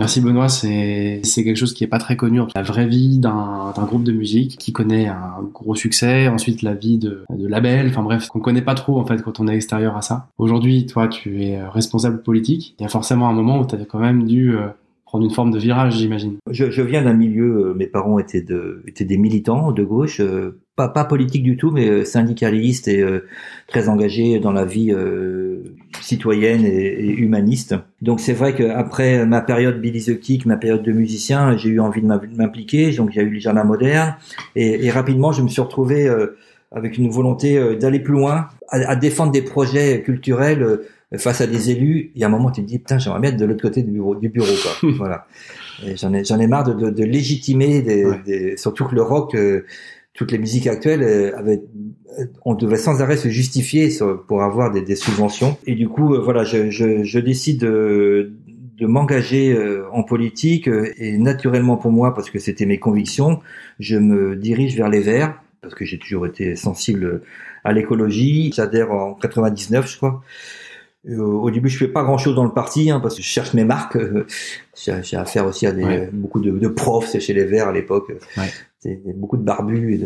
[0.00, 2.40] Merci Benoît, c'est quelque chose qui est pas très connu.
[2.54, 6.96] La vraie vie d'un groupe de musique qui connaît un gros succès, ensuite la vie
[6.96, 10.00] de, label, enfin bref, qu'on connaît pas trop en fait quand on est extérieur à
[10.00, 10.28] ça.
[10.38, 12.74] Aujourd'hui, toi, tu es euh, responsable politique.
[12.78, 14.68] Il y a forcément un moment où tu as quand même dû euh,
[15.04, 16.36] prendre une forme de virage, j'imagine.
[16.50, 20.22] Je, viens d'un milieu, euh, mes parents étaient, de, étaient des militants de gauche,
[20.76, 23.04] pas, pas politique du tout, mais syndicalistes et
[23.66, 24.94] très engagés dans la vie
[26.00, 27.74] citoyenne et, et humaniste.
[28.02, 31.80] Donc c'est vrai qu'après ma période Billy the Kick, ma période de musicien, j'ai eu
[31.80, 34.14] envie de m'im- m'impliquer, donc j'ai eu les jardins modernes,
[34.56, 36.36] et, et rapidement je me suis retrouvé euh,
[36.72, 40.76] avec une volonté euh, d'aller plus loin, à, à défendre des projets culturels euh,
[41.16, 42.12] face à des élus.
[42.14, 43.82] Il y a un moment, tu te dis, putain, j'aimerais bien être de l'autre côté
[43.82, 44.90] du bureau, du bureau quoi.
[44.96, 45.26] voilà.
[45.96, 48.20] J'en ai, j'en ai marre de, de, de légitimer, des, Ouais.
[48.24, 49.64] des- surtout que le rock, euh,
[50.14, 51.62] toutes les musiques actuelles, euh, avaient,
[52.18, 53.88] euh, on devait sans arrêt se justifier
[54.26, 55.56] pour avoir des, des subventions.
[55.66, 58.32] Et du coup, euh, voilà, je, je, je décide de,
[58.78, 59.56] de m'engager
[59.92, 63.40] en politique et naturellement pour moi, parce que c'était mes convictions,
[63.78, 67.20] je me dirige vers les Verts parce que j'ai toujours été sensible
[67.64, 68.50] à l'écologie.
[68.54, 70.22] J'adhère en 99, je crois.
[71.18, 73.52] Au début, je fais pas grand chose dans le parti, hein, parce que je cherche
[73.54, 73.98] mes marques.
[74.82, 76.08] J'ai j'ai affaire aussi à des, Ouais.
[76.12, 78.10] beaucoup de, de profs c'est chez les Verts à l'époque.
[78.38, 78.48] Ouais.
[78.82, 80.00] C'est beaucoup de barbus et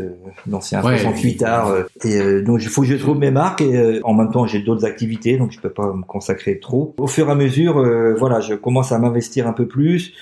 [0.50, 0.98] d'anciens Ouais.
[0.98, 1.68] 68 arts.
[1.70, 3.60] euh, et euh, donc, il faut que je trouve mes marques.
[3.60, 6.92] Et euh, en même temps, j'ai d'autres activités, donc je peux pas me consacrer trop.
[6.98, 10.12] Au fur et à mesure, euh, voilà, je commence à m'investir un peu plus.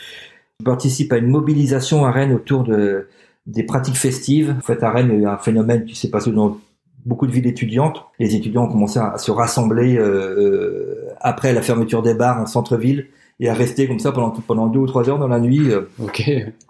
[0.61, 3.09] Je participe à une mobilisation à Rennes autour de
[3.47, 4.55] des pratiques festives.
[4.59, 6.59] En fait, à Rennes, il y a eu un phénomène qui s'est passé dans
[7.07, 8.05] beaucoup de villes étudiantes.
[8.21, 12.39] Les étudiants ont commencé à, à se rassembler euh, euh, après la fermeture des bars
[12.41, 13.07] en centre-ville
[13.41, 15.83] et à rester comme ça pendant pendant deux ou trois heures dans la nuit, euh,
[16.03, 16.23] Ok.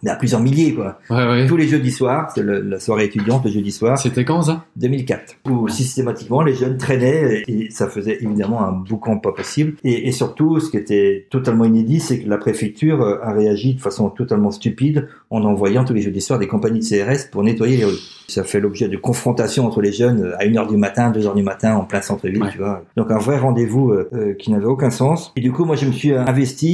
[0.02, 0.98] mais à plusieurs milliers quoi.
[1.10, 1.46] Ouais, ouais.
[1.46, 3.98] Tous les jeudis soirs, c'est la soirée étudiante le jeudi soir.
[3.98, 4.64] C'était quand ça?
[4.76, 9.74] 2004, où systématiquement les jeunes traînaient et ça faisait évidemment un boucan pas possible.
[9.84, 13.74] Et, et surtout, ce qui était totalement inédit, c'est que la préfecture euh, a réagi
[13.74, 17.42] de façon totalement stupide en envoyant tous les jeudis soirs des compagnies de CRS pour
[17.42, 17.98] nettoyer les rues.
[18.28, 21.42] Ça fait l'objet de confrontations entre les jeunes euh, à 1h du matin, 2h du
[21.42, 22.50] matin en plein centre-ville, Ouais.
[22.50, 22.82] tu vois.
[22.96, 25.32] Donc un vrai rendez-vous euh, qui n'avait aucun sens.
[25.36, 26.24] Et du coup, moi, je me suis euh,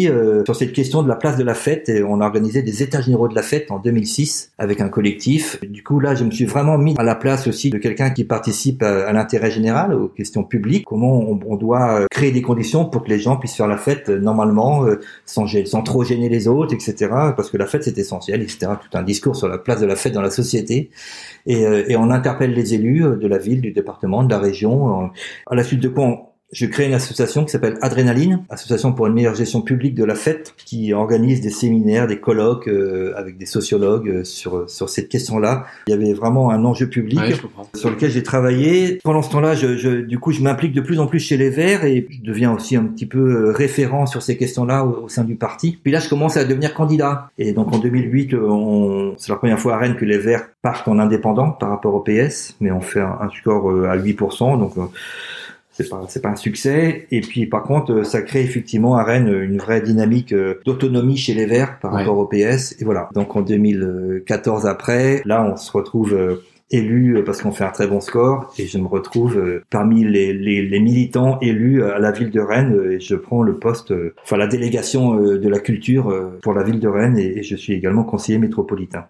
[0.09, 2.83] euh, sur cette question de la place de la fête et on a organisé des
[2.83, 5.59] états généraux de la fête en 2006 avec un collectif.
[5.63, 8.25] Du coup, là, je me suis vraiment mis à la place aussi de quelqu'un qui
[8.25, 10.85] participe à, à l'intérêt général, aux questions publiques.
[10.87, 14.09] Comment on, doit euh, créer des conditions pour que les gens puissent faire la fête
[14.09, 15.47] euh, normalement, euh, sans,
[15.83, 16.95] trop gêner les autres, etc.
[17.37, 18.73] Parce que la fête, c'est essentiel, etc.
[18.81, 20.91] Tout un discours sur la place de la fête dans la société.
[21.47, 25.03] Et, euh, on interpelle les élus euh, de la ville, du département, de la région.
[25.05, 25.07] Euh,
[25.47, 26.19] À la suite de quoi, on-
[26.53, 30.15] je crée une association qui s'appelle Adrénaline, association pour une meilleure gestion publique de la
[30.15, 35.09] fête, qui organise des séminaires, des colloques euh, avec des sociologues euh, sur sur cette
[35.09, 35.67] question-là.
[35.87, 37.35] Il y avait vraiment un enjeu public Ouais,
[37.75, 38.99] sur lequel j'ai travaillé.
[39.03, 41.51] Pendant ce temps-là, je, je, du coup, je m'implique de plus en plus chez les
[41.51, 45.09] Verts et je deviens aussi un petit peu euh, référent sur ces questions-là au, au
[45.09, 45.79] sein du parti.
[45.83, 47.31] Puis là, je commence à devenir candidat.
[47.39, 49.15] Et donc en 2008, euh, on...
[49.19, 52.01] c'est la première fois à Rennes que les Verts partent en indépendant par rapport au
[52.01, 54.83] PS, mais on fait un, un score à 8%, donc euh,
[55.79, 57.07] c'est pas c'est pas un succès.
[57.11, 61.17] Et puis par contre, euh, ça crée effectivement à Rennes une vraie dynamique euh, d'autonomie
[61.17, 62.01] chez les Verts par Ouais.
[62.01, 62.75] rapport au PS.
[62.81, 63.09] Et voilà.
[63.15, 66.37] Donc en 2014 après, là, on se retrouve euh,
[66.71, 70.33] élu parce qu'on fait un très bon score et je me retrouve euh, parmi les,
[70.35, 73.91] les, les militants élus à la ville de Rennes euh, et je prends le poste,
[73.93, 76.13] euh, enfin la délégation de la culture
[76.43, 79.07] pour la ville de Rennes et, et je suis également conseiller métropolitain.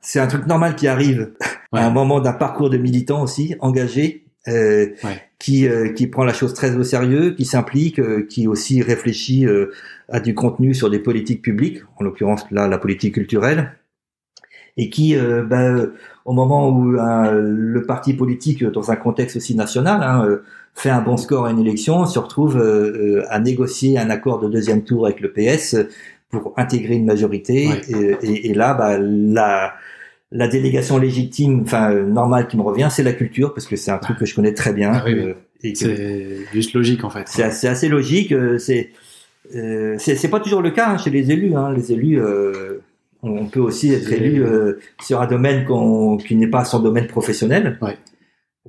[0.00, 1.30] C'est un truc normal qui arrive
[1.72, 1.80] Ouais.
[1.80, 4.24] à un moment d'un parcours de militant aussi engagé.
[4.46, 4.94] Ouais.
[5.42, 9.44] Qui euh, qui prend la chose très au sérieux, qui s'implique, euh, qui aussi réfléchit
[9.46, 9.72] euh,
[10.08, 13.72] à du contenu sur des politiques publiques, en l'occurrence là la politique culturelle,
[14.76, 15.90] et qui, euh, ben,
[16.24, 20.38] au moment où euh, le parti politique, dans un contexte aussi national, hein,
[20.74, 24.48] fait un bon score à une élection, se retrouve euh, à négocier un accord de
[24.48, 25.76] deuxième tour avec le PS
[26.30, 27.68] pour intégrer une majorité.
[27.68, 27.80] Ouais.
[28.22, 29.74] Et, et- et là, bah, la,
[30.32, 33.90] la délégation légitime, enfin euh, normale qui me revient, c'est la culture, parce que c'est
[33.90, 34.92] un truc que je connais très bien.
[34.94, 37.28] Ah oui, euh, et C'est juste logique en fait.
[37.28, 38.32] c'est assez, assez logique.
[38.32, 38.90] euh, C'est
[39.54, 41.54] Euh, c'est c'est pas toujours le cas hein, chez les élus.
[41.54, 41.72] Hein.
[41.72, 42.20] Les élus,
[43.22, 44.42] on peut aussi être élu
[45.00, 45.66] sur un domaine
[46.26, 47.78] qui n'est pas son domaine professionnel.
[47.82, 47.98] Ouais.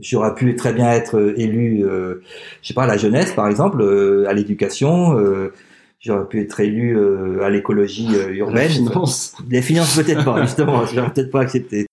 [0.01, 3.81] J'aurais pu très bien être élu, je sais pas, à la jeunesse par exemple,
[4.27, 5.15] à l'éducation.
[6.05, 8.69] J'aurais pu être élu euh, à l'écologie euh, urbaine.
[8.69, 9.37] finance.
[9.49, 10.85] Les finances peut-être pas, justement.
[10.91, 11.85] Je l'aurais peut-être pas accepté.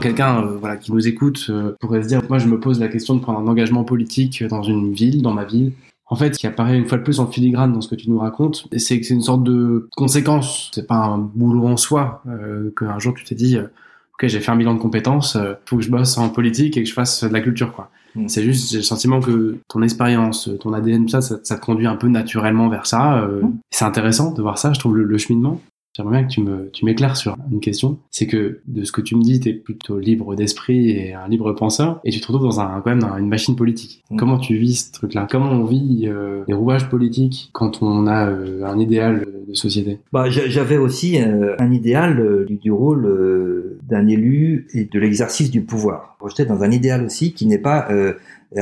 [0.00, 3.14] Quelqu'un euh, voilà, qui nous écoute pourrait se dire, moi je me pose la question
[3.14, 5.70] de prendre un engagement politique dans une ville, dans ma ville.
[6.06, 8.10] En fait, ce qui apparaît une fois de plus en filigrane dans ce que tu
[8.10, 10.70] nous racontes, c'est que c'est une sorte de conséquence.
[10.74, 13.68] C'est pas un boulot en soi euh, qu'un jour tu t'es dit, euh,
[14.14, 16.82] ok, j'ai fait un bilan de compétences, euh, faut que je bosse en politique et
[16.82, 17.90] que je fasse de la culture, quoi.
[18.14, 18.28] Mm.
[18.28, 21.86] C'est juste, j'ai le sentiment que ton expérience, ton ADN, ça, ça, ça te conduit
[21.86, 23.18] un peu naturellement vers ça.
[23.18, 23.52] euh, Mm.
[23.70, 25.60] C'est intéressant de voir ça, je trouve le, le cheminement.
[25.96, 27.98] J'aimerais bien que tu me, tu m'éclaires sur une question.
[28.10, 31.28] C'est que de ce que tu me dis, tu es plutôt libre d'esprit et un
[31.28, 34.02] libre penseur, et tu te retrouves dans un, quand même dans une machine politique.
[34.10, 34.16] Mm.
[34.16, 35.28] Comment tu vis ce truc-là?
[35.30, 40.00] Comment on vit euh, les rouages politiques quand on a euh, un idéal de société?
[40.12, 45.50] Bah, j'a- j'avais aussi euh, un idéal du, du rôle d'un élu et de l'exercice
[45.50, 46.16] du pouvoir.
[46.26, 47.86] J'étais dans un idéal aussi qui n'est pas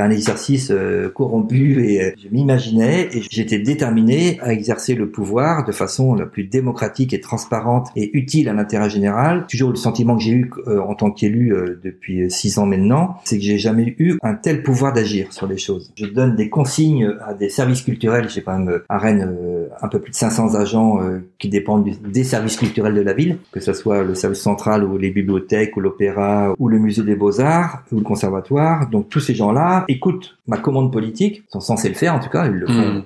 [0.01, 5.65] un exercice euh, corrompu et euh, je m'imaginais et j'étais déterminé à exercer le pouvoir
[5.65, 9.47] de façon la plus démocratique et transparente et utile à l'intérêt général.
[9.49, 13.17] Toujours le sentiment que j'ai eu euh, en tant qu'élu euh, depuis six ans maintenant,
[13.25, 15.93] c'est que j'ai jamais eu un tel pouvoir d'agir sur les choses.
[15.97, 18.29] Je donne des consignes à des services culturels.
[18.29, 21.49] J'ai quand même euh, à Rennes euh, un peu plus de 500 agents euh, qui
[21.49, 25.11] dépendent des services culturels de la ville, que ce soit le service central ou les
[25.11, 28.89] bibliothèques ou l'opéra ou le musée des beaux-arts ou le conservatoire.
[28.89, 32.47] Donc tous ces gens-là écoutent ma commande politique, sont censés le faire en tout cas,
[32.47, 33.03] ils le font Mm.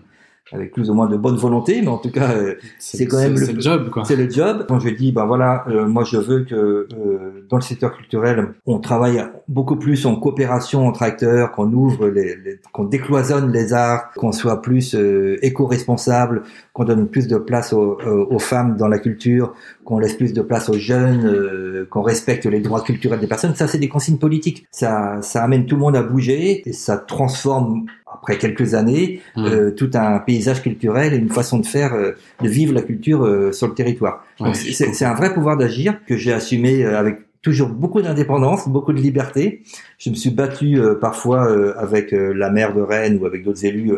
[0.52, 3.34] Avec plus ou moins de bonne volonté, mais en tout cas euh, C'est quand même
[3.34, 4.64] le- le job, c'est le job.
[4.68, 8.50] Quand je dis, ben voilà, euh, moi je veux que euh, dans le secteur culturel,
[8.64, 13.72] on travaille beaucoup plus en coopération entre acteurs, qu'on ouvre, les, les- qu'on décloisonne les
[13.72, 18.76] arts, qu'on soit plus euh, éco-responsable, qu'on donne plus de place aux, euh, aux femmes
[18.76, 19.52] dans la culture,
[19.84, 23.54] qu'on laisse plus de place aux jeunes, euh, qu'on respecte les droits culturels des personnes.
[23.56, 24.66] Ça, c'est des consignes politiques.
[24.70, 27.86] Ça, ça amène tout le monde à bouger et ça transforme
[28.26, 29.44] après quelques années Mm.
[29.44, 32.12] euh, tout un paysage culturel et une façon de faire, euh,
[32.42, 34.24] de vivre la culture euh, sur le territoire.
[34.40, 38.68] Ouais, c'est c'est un vrai pouvoir d'agir que j'ai assumé euh, avec toujours beaucoup d'indépendance,
[38.68, 39.62] beaucoup de liberté.
[39.98, 43.64] Je me suis battu euh, parfois euh, avec la maire de Rennes ou avec d'autres
[43.64, 43.92] élus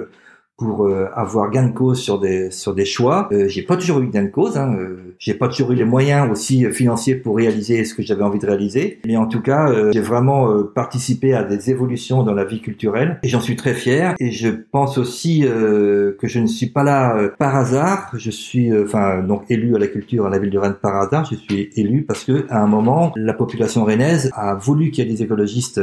[0.58, 3.28] pour euh, avoir gain de cause sur des sur des choix.
[3.32, 4.56] Euh, j'ai pas toujours eu gain de cause.
[4.56, 8.02] Hein, euh, j'ai pas toujours eu les moyens aussi euh, financiers pour réaliser ce que
[8.02, 8.98] j'avais envie de réaliser.
[9.06, 12.60] Mais en tout cas, euh, j'ai vraiment euh, participé à des évolutions dans la vie
[12.60, 14.14] culturelle et j'en suis très fier.
[14.18, 18.10] Et je pense aussi que je ne suis pas là par hasard.
[18.16, 21.24] Je suis enfin donc élu à la culture à la ville de Rennes par hasard.
[21.30, 25.08] Je suis élu parce que à un moment, la population rennaise a voulu qu'il y
[25.08, 25.80] ait des écologistes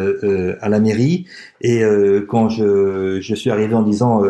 [0.61, 1.25] à la mairie.
[1.61, 1.81] Et
[2.27, 4.23] quand je, je suis arrivé en disant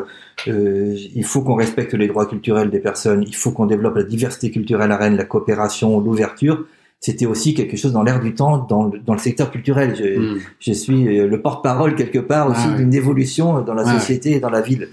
[0.47, 4.03] euh, il faut qu'on respecte les droits culturels des personnes, il faut qu'on développe la
[4.03, 6.65] diversité culturelle à Rennes, la coopération, l'ouverture.
[6.99, 9.95] C'était aussi quelque chose dans l'air du temps dans le, dans le secteur culturel.
[9.95, 10.39] Je, Mm.
[10.59, 12.77] je suis euh, le porte-parole quelque part aussi Ah ouais.
[12.77, 14.87] d'une évolution dans la société et dans la ville.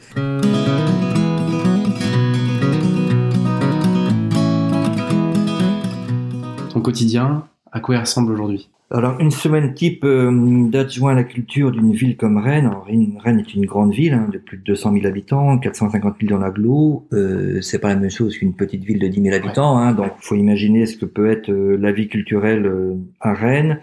[6.70, 8.68] Ton quotidien, à quoi il ressemble aujourd'hui?
[8.94, 12.66] Alors, une semaine type euh, d'adjoint à la culture d'une ville comme Rennes.
[12.66, 12.87] Alors,
[13.24, 16.44] Rennes est une grande ville hein, de plus de 200 000 habitants, 450 000 dans
[16.44, 17.07] l'agglo.
[17.14, 19.78] Euh, c'est pas la même chose qu'une petite ville de 10 000 habitants.
[19.78, 23.81] Hein, donc, faut imaginer ce que peut être euh, la vie culturelle euh, à Rennes.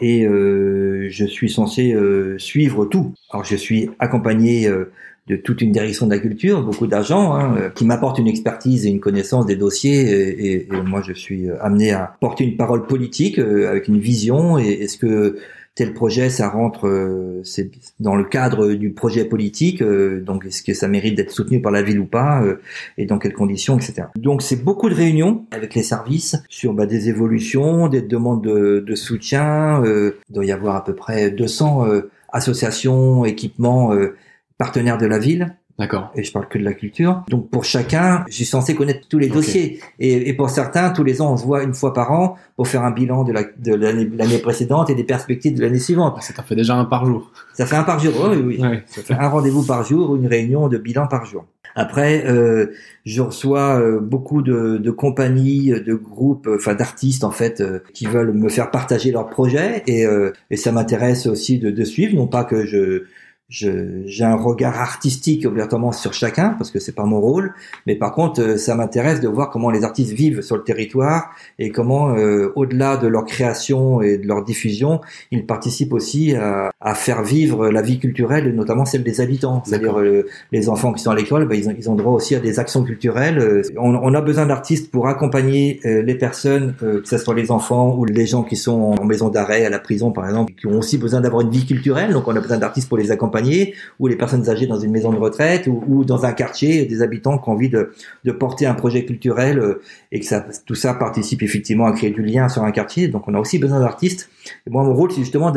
[0.00, 3.14] Et euh, je suis censé euh, suivre tout.
[3.30, 4.92] Alors, je suis accompagné euh,
[5.30, 8.84] de toute une direction de la culture, beaucoup d'agents hein, euh, qui m'apportent une expertise
[8.84, 10.00] et une connaissance des dossiers.
[10.10, 13.86] Et, et- et moi, je suis euh, amené à porter une parole politique euh, avec
[13.88, 14.58] une vision.
[14.58, 15.36] Et est-ce que
[15.76, 17.42] tel projet, ça rentre euh,
[18.00, 21.70] dans le cadre du projet politique euh, Donc, est-ce que ça mérite d'être soutenu par
[21.70, 22.56] la ville ou pas euh,
[22.98, 24.08] Et dans quelles conditions, etc.
[24.16, 28.82] Donc, c'est beaucoup de réunions avec les services sur bah, des évolutions, des demandes de,
[28.84, 29.82] de soutien.
[29.86, 33.92] Il doit y avoir à peu près 200 euh, associations, équipements,
[34.60, 36.12] partenaires de la ville D'accord.
[36.14, 37.22] et je parle que de la culture.
[37.30, 39.80] Donc pour chacun, je suis censé connaître tous les dossiers.
[39.98, 42.68] Et, et pour certains, tous les ans, on se voit une fois par an pour
[42.68, 46.14] faire un bilan de la- de l'année l'année précédente et des perspectives de l'année suivante.
[46.18, 47.32] Ah, Ça t'en fait déjà un par jour.
[47.54, 48.12] Ça fait un par jour.
[48.30, 48.58] Oui, oui.
[48.60, 48.82] Ouais.
[48.86, 51.46] Ça fait un rendez-vous par jour ou une réunion de bilan par jour.
[51.76, 52.72] Après, euh,
[53.06, 57.78] je reçois euh, beaucoup de, de compagnies, de groupes, euh, enfin d'artistes en fait, euh,
[57.94, 61.84] qui veulent me faire partager leurs projets et, euh, et ça m'intéresse aussi de, de
[61.84, 63.04] suivre, non pas que je,
[63.50, 67.52] j'ai un regard artistique obligatoirement sur chacun parce que c'est pas mon rôle,
[67.86, 71.30] mais par contre, euh, ça m'intéresse de voir comment les artistes vivent sur le territoire
[71.58, 75.00] et comment, euh, au-delà de leur création et de leur diffusion,
[75.32, 79.62] ils participent aussi à, à faire vivre la vie culturelle, et notamment celle des habitants.
[79.64, 82.34] C'est-à-dire euh, les enfants qui sont à l'école, ben, ils, ont, ils ont droit aussi
[82.36, 83.38] à des actions culturelles.
[83.38, 87.34] Euh, On, on a besoin d'artistes pour accompagner euh, les personnes, euh, que ce soit
[87.34, 90.52] les enfants ou les gens qui sont en maison d'arrêt, à la prison par exemple,
[90.58, 92.12] qui ont aussi besoin d'avoir une vie culturelle.
[92.12, 93.39] Donc on a besoin d'artistes pour les accompagner,
[93.98, 97.38] ou les personnes âgées dans une maison de retraite, ou, dans un quartier, des habitants
[97.38, 97.90] qui ont envie de,
[98.32, 102.22] porter un projet culturel euh, et que ça, tout ça participe effectivement à créer du
[102.22, 103.08] lien sur un quartier.
[103.08, 104.30] Donc on a aussi besoin d'artistes.
[104.66, 105.52] Et moi mon rôle c'est justement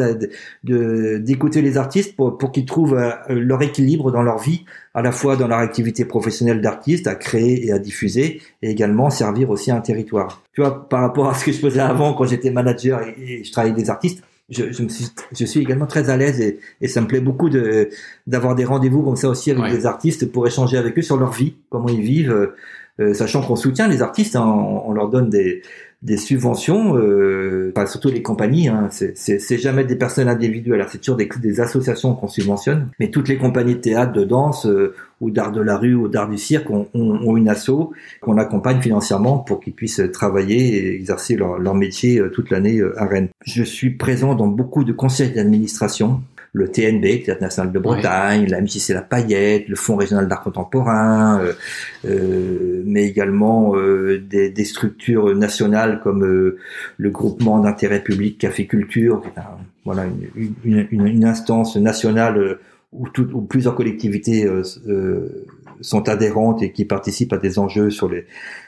[0.63, 5.35] d'écouter les artistes pour, qu'ils trouvent euh, leur équilibre dans leur vie, à la fois
[5.35, 9.81] dans leur activité professionnelle d'artiste, à créer et à diffuser, et également servir aussi un
[9.81, 10.41] territoire.
[10.53, 13.43] Tu vois, par rapport à ce que je faisais avant quand j'étais manager et, et
[13.43, 16.39] je travaillais avec des artistes, je, je, me suis, je suis également très à l'aise
[16.41, 17.89] et, et ça me plaît beaucoup de
[18.27, 19.71] d'avoir des rendez-vous comme ça aussi avec Ouais.
[19.71, 22.51] des artistes pour échanger avec eux sur leur vie, comment ils vivent,
[22.99, 25.61] euh, sachant qu'on soutient les artistes, hein, on, on leur donne des
[26.03, 31.29] des subventions, euh, surtout les compagnies, hein, c'est- jamais des personnes individuelles, c'est toujours des,
[31.41, 35.53] des associations qu'on subventionne, mais toutes les compagnies de théâtre, de danse, euh, ou d'art
[35.53, 39.37] de la rue, ou d'art du cirque ont, ont, ont une asso qu'on accompagne financièrement
[39.37, 43.29] pour qu'ils puissent travailler et exercer leur, leur métier euh, toute l'année euh, à Rennes.
[43.45, 46.21] Je suis présent dans beaucoup de conseils d'administration,
[46.55, 50.43] le TNB, le Théâtre National de Bretagne, la MJC La Paillette, le Fonds Régional d'Art
[50.43, 51.53] Contemporain, euh,
[52.05, 56.57] euh, mais également euh, des, des structures nationales comme euh,
[56.97, 61.75] le groupement d'intérêt public Café Culture, qui est un- voilà une, une, une, une instance
[61.75, 62.59] nationale euh,
[62.91, 65.45] où, tout- où plusieurs collectivités euh, euh,
[65.81, 68.25] sont adhérentes et qui participent à des enjeux sur les,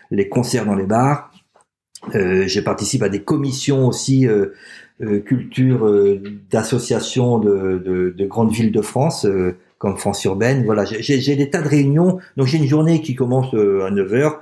[0.09, 1.31] les concerts dans les bars.
[2.13, 4.53] Euh, je participe à des commissions aussi euh,
[5.19, 10.63] culture euh, d'associations de, de, de grandes villes de France, euh, comme France urbaine.
[10.65, 12.19] Voilà, j'ai- des tas de réunions.
[12.37, 14.37] Donc j'ai une journée qui commence euh, à 9h,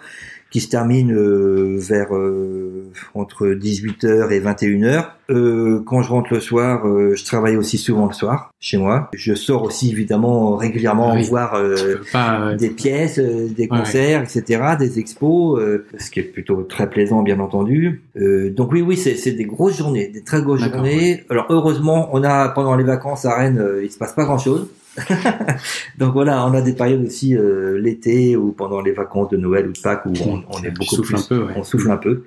[0.53, 2.85] qui se termine euh, vers euh,
[3.15, 5.05] entre 18h et 21h.
[5.31, 9.09] Euh, quand je rentre le soir, euh, je travaille aussi souvent le soir chez moi.
[9.15, 11.27] Je sors aussi évidemment régulièrement Ah oui.
[11.27, 12.55] voir euh, pas, ouais.
[12.55, 16.87] des pièces, euh, des Ouais, concerts, etc., des expos, euh, ce qui est plutôt très
[16.87, 18.03] plaisant, bien entendu.
[18.15, 21.23] Euh, donc oui, oui, c'est des grosses journées, des très grosses journées.
[21.31, 24.67] Alors heureusement, on a pendant les vacances à Rennes, euh, il se passe pas grand-chose.
[25.97, 29.67] donc voilà, on a des périodes aussi euh, l'été ou pendant les vacances de Noël
[29.67, 31.53] ou de Pâques où on, on est beaucoup souffles plus, un peu, ouais.
[31.55, 32.23] on souffle un peu.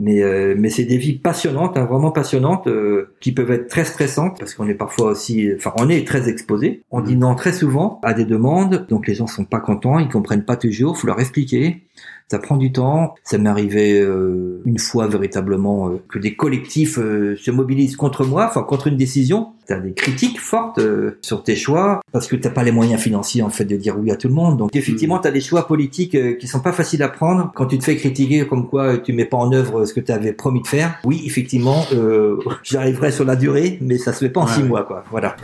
[0.00, 3.84] Mais, euh, mais c'est des vies passionnantes, hein, vraiment passionnantes, euh, qui peuvent être très
[3.84, 6.82] stressantes parce qu'on est parfois aussi, enfin, on est très exposé.
[6.92, 7.20] On dit Mhm.
[7.20, 10.56] non très souvent à des demandes, donc les gens sont pas contents, ils comprennent pas
[10.56, 11.82] toujours, faut leur expliquer.
[12.30, 13.14] Ça prend du temps.
[13.24, 18.24] Ça m'est arrivé euh, une fois véritablement euh, que des collectifs euh, se mobilisent contre
[18.24, 19.48] moi, enfin contre une décision.
[19.66, 23.42] T'as des critiques fortes euh, sur tes choix parce que t'as pas les moyens financiers
[23.42, 24.56] en fait de dire oui à tout le monde.
[24.56, 27.78] Donc effectivement, t'as des choix politiques euh, qui sont pas faciles à prendre quand tu
[27.78, 30.62] te fais critiquer comme quoi tu mets pas en œuvre ce que tu avais promis
[30.62, 30.98] de faire.
[31.04, 34.62] Oui, effectivement, euh, j'arriverai sur la durée, mais ça se fait pas en Ouais, six
[34.62, 35.04] mois quoi.
[35.10, 35.36] Voilà.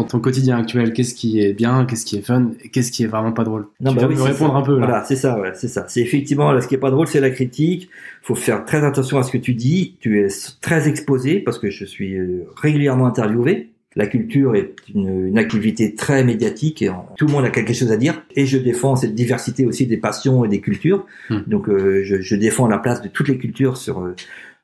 [0.00, 3.06] Dans ton quotidien actuel, qu'est-ce qui est bien, qu'est-ce qui est fun, qu'est-ce qui est
[3.06, 3.66] vraiment pas drôle?
[3.82, 4.58] Non, Tu bah vas oui, me répondre ça.
[4.58, 4.86] un peu là.
[4.86, 5.84] Voilà, c'est ça, ouais, c'est ça.
[5.88, 7.90] C'est effectivement, là, ce qui est pas drôle, c'est la critique.
[8.22, 9.96] Faut faire très attention à ce que tu dis.
[10.00, 10.28] Tu es
[10.62, 13.68] très exposé parce que je suis euh, régulièrement interviewé.
[13.94, 17.92] La culture est une, une activité très médiatique et tout le monde a quelque chose
[17.92, 18.22] à dire.
[18.36, 21.04] Et je défends cette diversité aussi des passions et des cultures.
[21.28, 21.40] Hmm.
[21.46, 24.14] Donc, euh, je, je défends la place de toutes les cultures sur euh,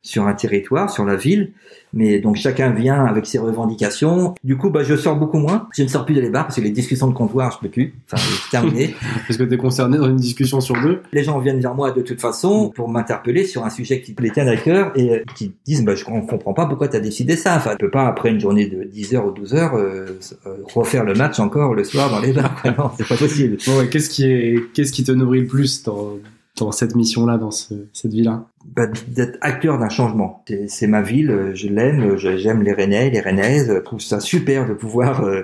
[0.06, 1.50] sur un territoire, sur la ville.
[1.92, 4.34] Mais donc chacun vient avec ses revendications.
[4.44, 5.68] Du coup, bah, je sors beaucoup moins.
[5.74, 7.68] Je ne sors plus de les bars parce que les discussions de comptoir, je peux
[7.68, 7.94] plus.
[8.06, 8.94] Enfin, c'est terminé.
[9.26, 11.02] Parce que t'es concerné dans une discussion sur deux.
[11.12, 14.30] Les gens viennent vers moi de toute façon pour m'interpeller sur un sujet qui les
[14.30, 17.00] tient à cœur et euh, qui disent bah, je ne comprends pas pourquoi tu as
[17.00, 17.56] décidé ça.
[17.56, 20.56] Enfin, tu peux pas, après une journée de 10 heures ou 12 heures, euh, euh,
[20.72, 22.62] refaire le match encore le soir dans les bars.
[22.78, 23.56] non, c'est pas possible.
[23.66, 26.12] Bon, ouais, qu'est-ce qui est, qu'est-ce qui te nourrit le plus dans,
[26.58, 30.42] dans cette mission-là, dans ce, cette vie-là Bah, D'être acteur d'un changement.
[30.66, 33.70] C'est- ma ville, euh, je l'aime, euh, j'aime les Rennais, les Rennaises.
[33.74, 35.42] Je trouve ça super de pouvoir euh,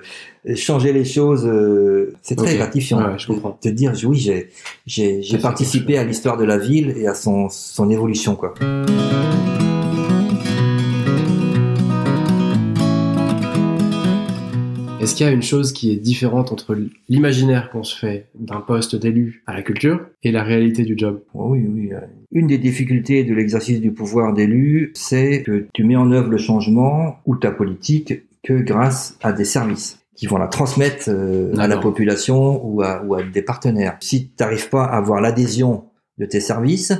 [0.54, 1.48] changer les choses.
[2.22, 2.98] C'est très gratifiant.
[2.98, 3.58] Ouais, je comprends.
[3.62, 4.30] De dire oui,
[4.86, 8.54] j'ai participé à l'histoire de la ville et à son son évolution quoi.
[15.02, 18.60] Est-ce qu'il y a une chose qui est différente entre l'imaginaire qu'on se fait d'un
[18.60, 21.20] poste d'élu à la culture et la réalité du job?
[21.34, 21.90] Oh Oui, oui.
[22.30, 26.38] Une des difficultés de l'exercice du pouvoir d'élu, c'est que tu mets en œuvre le
[26.38, 31.66] changement ou ta politique que grâce à des services qui vont la transmettre euh, à
[31.66, 33.96] la population ou à, ou à des partenaires.
[34.00, 35.86] Si tu n'arrives pas à avoir l'adhésion
[36.18, 36.92] de tes services,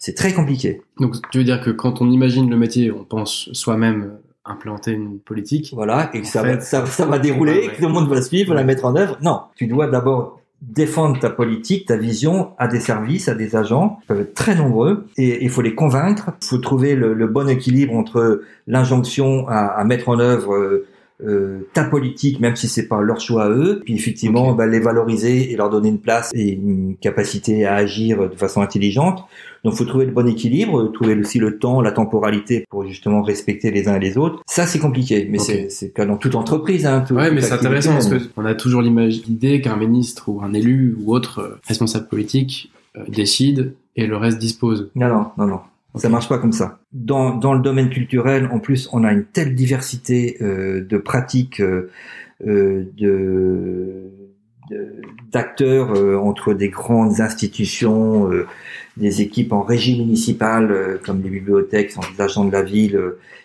[0.00, 0.80] C'est très compliqué.
[1.00, 4.18] Donc, tu veux dire que quand on imagine le métier, on pense soi-même
[4.48, 5.70] implanter une politique.
[5.74, 7.72] Voilà, et que ça, fait, va, ça, ça va dérouler, ouais, ouais.
[7.74, 8.66] que tout le monde va la suivre, la Ouais.
[8.66, 9.18] mettre en œuvre.
[9.22, 13.98] Non, tu dois d'abord défendre ta politique, ta vision à des services, à des agents,
[14.00, 16.30] qui peuvent être très nombreux, et il faut les convaincre.
[16.42, 20.82] Il faut trouver le, le bon équilibre entre l'injonction à, à mettre en œuvre
[21.26, 24.56] euh, ta politique, même si c'est pas leur choix à eux, puis effectivement Ok.
[24.58, 28.62] bah, les valoriser et leur donner une place et une capacité à agir de façon
[28.62, 29.24] intelligente.
[29.64, 33.72] Donc, faut trouver le bon équilibre, trouver aussi le temps, la temporalité pour justement respecter
[33.72, 34.40] les uns et les autres.
[34.46, 35.44] Ça, c'est compliqué, mais Ok.
[35.46, 36.86] c'est c'est le cas dans toute entreprise.
[36.86, 40.28] Hein, tout- Ouais, mais c'est intéressant parce que on a toujours l'image, l'idée qu'un ministre
[40.28, 44.88] ou un élu ou autre euh, responsable politique euh, décide et le reste dispose.
[44.94, 45.60] Non, non, non, non.
[45.94, 46.80] Ça marche pas comme ça.
[46.92, 51.60] Dans, dans le domaine culturel, en plus, on a une telle diversité euh, de pratiques,
[51.60, 51.90] euh,
[52.46, 54.10] euh, de
[55.32, 58.46] d'acteurs euh, entre des grandes institutions, euh,
[58.96, 63.00] des équipes en régie municipale euh, comme les bibliothèques, des agents de la ville,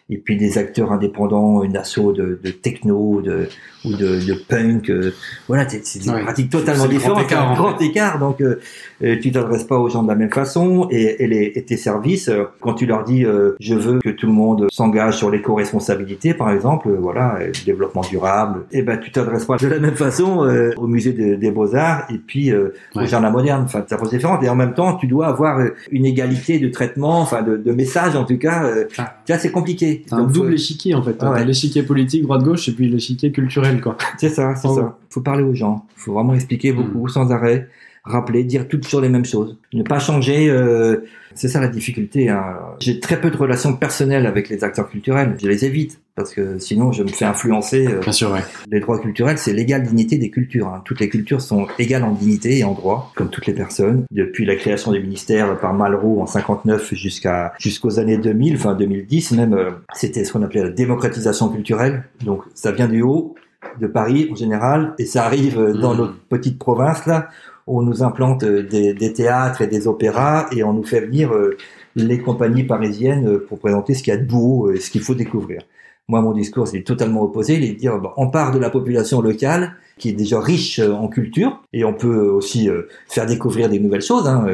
[0.10, 3.48] et puis des acteurs indépendants, une asso de, de techno, de
[3.86, 4.90] ou de, de punk.
[4.90, 5.12] euh,
[5.48, 6.22] voilà, c'est des Ouais.
[6.24, 8.18] pratiques totalement différentes, c'est un en grand écart.
[8.20, 8.60] Donc, euh,
[9.04, 11.76] euh, tu t'adresses pas aux gens de la même façon et, et, les, et tes
[11.78, 15.30] services, euh, quand tu leur dis euh, je veux que tout le monde s'engage sur
[15.32, 19.96] l'éco-responsabilité, par exemple, euh, voilà, développement durable, et ben tu t'adresses pas de la même
[19.96, 23.08] façon euh, au musée de- des beaux arts et puis euh, au Ouais.
[23.08, 23.64] jardin moderne.
[23.66, 24.44] Enfin, ça pose différente.
[24.44, 25.60] Et en même temps, tu dois avoir
[25.92, 28.64] une égalité de traitement, enfin de, de message en tout cas.
[28.66, 29.16] Euh, Ah.
[29.38, 29.93] c'est compliqué.
[30.12, 31.16] Un double faut- échiquier en fait.
[31.20, 31.46] Ah ouais.
[31.46, 33.98] L'échiquier politique droite-gauche et puis l'échiquier culturel quoi.
[34.18, 34.76] C'est ça, c'est Oh.
[34.76, 34.98] ça.
[35.10, 35.86] Faut parler aux gens.
[35.96, 37.70] Faut vraiment expliquer beaucoup, sans arrêt,
[38.04, 39.58] rappeler, dire toujours les mêmes choses.
[39.74, 40.50] Ne pas changer.
[40.50, 40.98] euh,
[41.36, 42.30] c'est ça la difficulté.
[42.30, 42.44] Hein.
[42.80, 45.36] J'ai très peu de relations personnelles avec les acteurs culturels.
[45.42, 47.88] Je les évite parce que sinon je me fais influencer.
[47.88, 48.42] euh, Bien sûr, ouais.
[48.70, 50.68] les droits culturels, c'est l'égale dignité des cultures.
[50.68, 50.82] hein.
[50.86, 54.04] Toutes les cultures sont égales en dignité et en droit, comme toutes les personnes.
[54.12, 59.32] Depuis la création du ministère par Malraux en 59 jusqu'à jusqu'aux années 2000, enfin 2010
[59.32, 62.04] même, euh, c'était ce qu'on appelait la démocratisation culturelle.
[62.24, 63.34] Donc ça vient du haut,
[63.82, 65.98] de Paris en général, et ça arrive euh, dans Mhm.
[66.00, 67.30] notre petite province là,
[67.68, 71.58] on nous implante euh, des, théâtres et des opéras, et on nous fait venir euh,
[71.96, 75.02] les compagnies parisiennes euh, pour présenter ce qu'il y a de beau et ce qu'il
[75.02, 75.62] faut découvrir.
[76.10, 77.56] Moi, mon discours, c'est totalement opposé.
[77.56, 81.08] Il est de dire, on part de la population locale, qui est déjà riche en
[81.08, 82.70] culture, et on peut aussi
[83.08, 84.46] faire découvrir des nouvelles choses hein,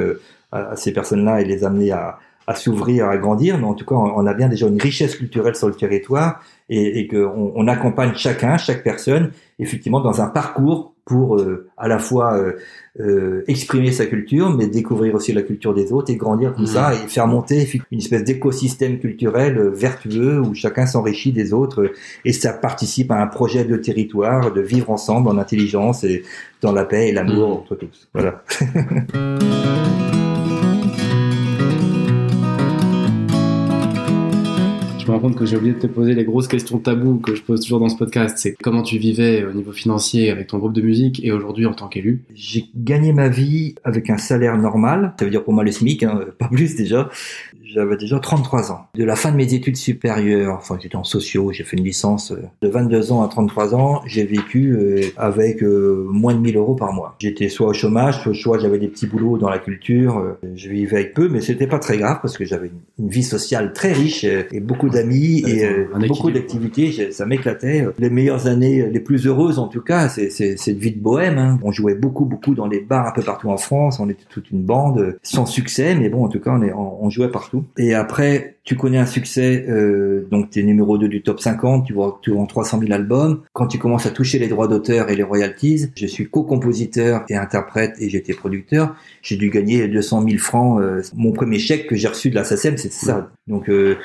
[0.51, 2.20] à, ces personnes-là et les amener à,
[2.53, 3.57] s'ouvrir, à grandir.
[3.57, 6.39] Mais en tout cas, on, a bien déjà une richesse culturelle sur le territoire,
[6.70, 11.88] et, et qu'on on accompagne chacun, chaque personne, effectivement, dans un parcours pour euh, à
[11.88, 12.53] la fois euh,
[12.99, 16.68] euh, exprimer sa culture, mais découvrir aussi la culture des autres et grandir comme Mhm.
[16.78, 21.82] ça et faire monter une espèce d'écosystème culturel euh, vertueux où chacun s'enrichit des autres
[21.82, 21.93] euh,
[22.26, 26.22] et ça participe à un projet de territoire, de vivre ensemble en intelligence et
[26.62, 27.53] dans la paix et l'amour Mhm.
[27.55, 28.07] entre tous.
[28.14, 28.43] Voilà.
[35.10, 37.41] me rends compte que j'ai oublié de te poser les grosses questions taboues que je
[37.41, 38.38] pose toujours dans ce podcast.
[38.38, 41.74] C'est comment tu vivais au niveau financier avec ton groupe de musique et aujourd'hui en
[41.74, 42.24] tant qu'élu.
[42.36, 46.03] J'ai gagné ma vie avec un salaire normal, ça veut dire pour moi le SMIC,
[46.03, 47.10] hein, pas plus déjà.
[47.72, 48.88] J'avais déjà 33 ans.
[48.95, 52.32] De la fin de mes études supérieures, enfin j'étais en sociaux, j'ai fait une licence
[52.32, 56.57] euh, de 22 ans à 33 ans, j'ai vécu euh, avec euh, moins de 1000
[56.57, 57.15] euros par mois.
[57.20, 60.36] J'étais soit au chômage, soit, j'avais des petits boulots dans la culture.
[60.55, 63.74] Je vivais avec peu, mais c'était pas très grave parce que j'avais une, vie sociale
[63.74, 67.11] très riche et beaucoup d'amis et un beaucoup d'activités.
[67.11, 67.88] Ça m'éclatait.
[67.97, 71.38] Les meilleures années, les plus heureuses en tout cas, c'est cette vie de bohème.
[71.38, 71.59] hein.
[71.63, 73.99] On jouait beaucoup, beaucoup dans les bars un peu partout en France.
[73.99, 77.03] On était toute une bande, sans succès, mais bon, en tout cas, on, est, on,
[77.03, 77.59] on jouait partout.
[77.78, 81.86] Et après, tu connais un succès, euh, donc tu es numéro 2 du top 50,
[81.86, 83.41] tu vends, tu vends 300 000 albums.
[83.53, 87.36] Quand tu commences à toucher les droits d'auteur et les royalties, je suis co-compositeur et
[87.36, 90.80] interprète et j'étais producteur, j'ai dû gagner 200 000 francs.
[90.82, 93.32] euh, mon premier chèque que j'ai reçu de la SACEM, c'était ça.
[93.47, 93.95] Donc euh,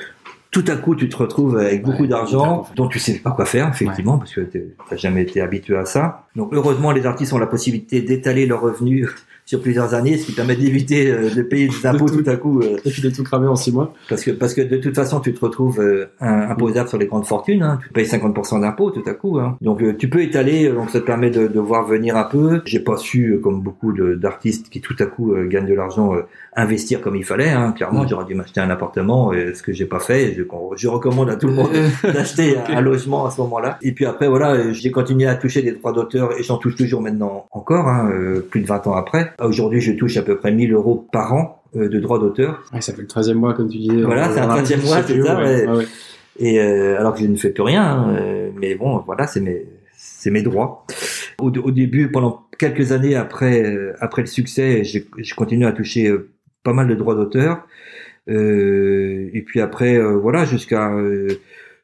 [0.51, 3.45] tout à coup, tu te retrouves avec beaucoup Ouais, d'argent dont tu sais pas quoi
[3.45, 6.27] faire, effectivement, parce que tu n'as jamais été habitué à ça.
[6.35, 9.09] Donc heureusement, les artistes ont la possibilité d'étaler leurs revenus
[9.45, 12.21] sur plusieurs années, ce qui permet d'éviter euh, de payer des impôts tout.
[12.23, 12.61] tout à coup.
[12.61, 13.93] euh, Et puis de tout cramer en six mois.
[14.09, 17.25] parce que, parce que de toute façon, tu te retrouves euh, imposable sur les grandes
[17.25, 17.61] fortunes.
[17.63, 17.79] Hein.
[17.83, 19.39] Tu payes 50% d'impôts tout à coup.
[19.39, 19.57] Hein.
[19.61, 22.61] Donc euh, tu peux étaler, donc ça te permet de, de voir venir un peu.
[22.65, 26.21] J'ai pas su, comme beaucoup d'artistes qui tout à coup euh, gagnent de l'argent, euh,
[26.55, 27.49] investir comme il fallait.
[27.49, 27.73] Hein.
[27.73, 30.33] Clairement, j'aurais dû m'acheter un appartement, euh, ce que j'ai pas fait.
[30.33, 30.43] Je,
[30.75, 31.69] je recommande à tout le monde
[32.03, 33.77] d'acheter un- un logement à ce moment-là.
[33.81, 36.75] Et puis après, voilà, euh, j'ai continué à toucher des droits d'auteur et j'en touche
[36.75, 39.33] toujours maintenant encore, hein, euh, plus de 20 ans après.
[39.41, 42.63] Aujourd'hui, je touche à peu près 1000 euros par an euh, de droits d'auteur.
[42.73, 44.01] Ouais, ça fait le 13e mois, comme tu disais.
[44.01, 45.41] Voilà, c'est un on a 13e je mois, c'est ça,
[45.75, 45.85] ouais.
[46.39, 49.39] Et euh, alors que je ne fais plus rien, hein, euh, mais bon, voilà, c'est
[49.41, 49.65] mes
[49.97, 50.85] c'est mes droits.
[51.39, 55.71] Au, au début, pendant quelques années après euh, après le succès, j'ai j'ai continué à
[55.71, 56.29] toucher euh,
[56.65, 57.65] pas mal de droits d'auteur.
[58.27, 61.29] Euh, et puis après, euh, voilà, jusqu'à, euh,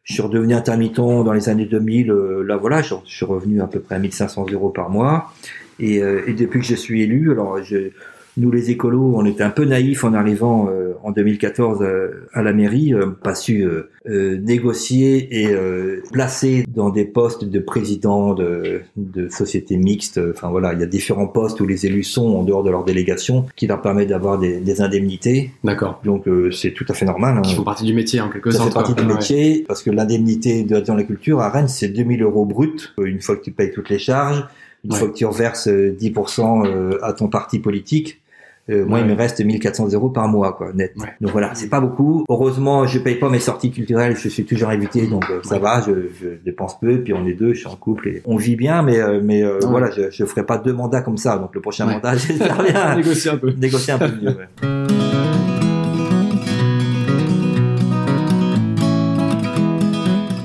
[0.03, 2.11] je suis redevenu intermittent dans les années 2000.
[2.11, 5.31] euh, là, voilà, je, suis revenu à peu près à 1500 euros par mois.
[5.79, 7.89] Et, et depuis que je suis élu, alors je,
[8.37, 12.41] nous les écolos, on était un peu naïfs en arrivant euh, en 2014 euh, à
[12.41, 17.59] la mairie, euh, pas su euh, euh, négocier et euh, placer dans des postes de
[17.59, 20.19] président de, de sociétés mixtes.
[20.31, 22.83] Enfin voilà, il y a différents postes où les élus sont en dehors de leur
[22.85, 25.51] délégation, qui leur permet d'avoir des, des indemnités.
[25.63, 25.99] D'accord.
[26.05, 27.37] Donc euh, c'est tout à fait normal.
[27.37, 27.41] hein.
[27.41, 28.69] Qui font partie du métier en quelque Ça sorte.
[28.69, 29.03] fait partie quoi.
[29.03, 29.15] du Ouais.
[29.15, 33.19] métier, parce que l'indemnité de dans la culture à Rennes, c'est 2000 euros brut, une
[33.21, 34.45] fois que tu payes toutes les charges,
[34.83, 34.97] une Ouais.
[34.99, 38.20] fois que tu reverses euh, 10% euh, à ton parti politique.
[38.69, 39.05] Euh, moi, Ouais.
[39.05, 40.93] il me reste 1400 euros par mois, quoi, net.
[40.97, 41.07] Ouais.
[41.19, 42.23] Donc voilà, c'est pas beaucoup.
[42.29, 45.59] Heureusement, je paye pas mes sorties culturelles, je suis toujours invité, donc euh, ça Ouais.
[45.61, 45.91] va, je,
[46.21, 48.81] je dépense peu, puis on est deux, je suis en couple et on vit bien,
[48.83, 51.37] mais euh, mais euh, voilà, je, je ferai pas deux mandats comme ça.
[51.37, 53.51] Donc le prochain mandat, j'espère bien Négocier un peu.
[53.51, 54.29] négocier un peu mieux.
[54.29, 54.47] ouais.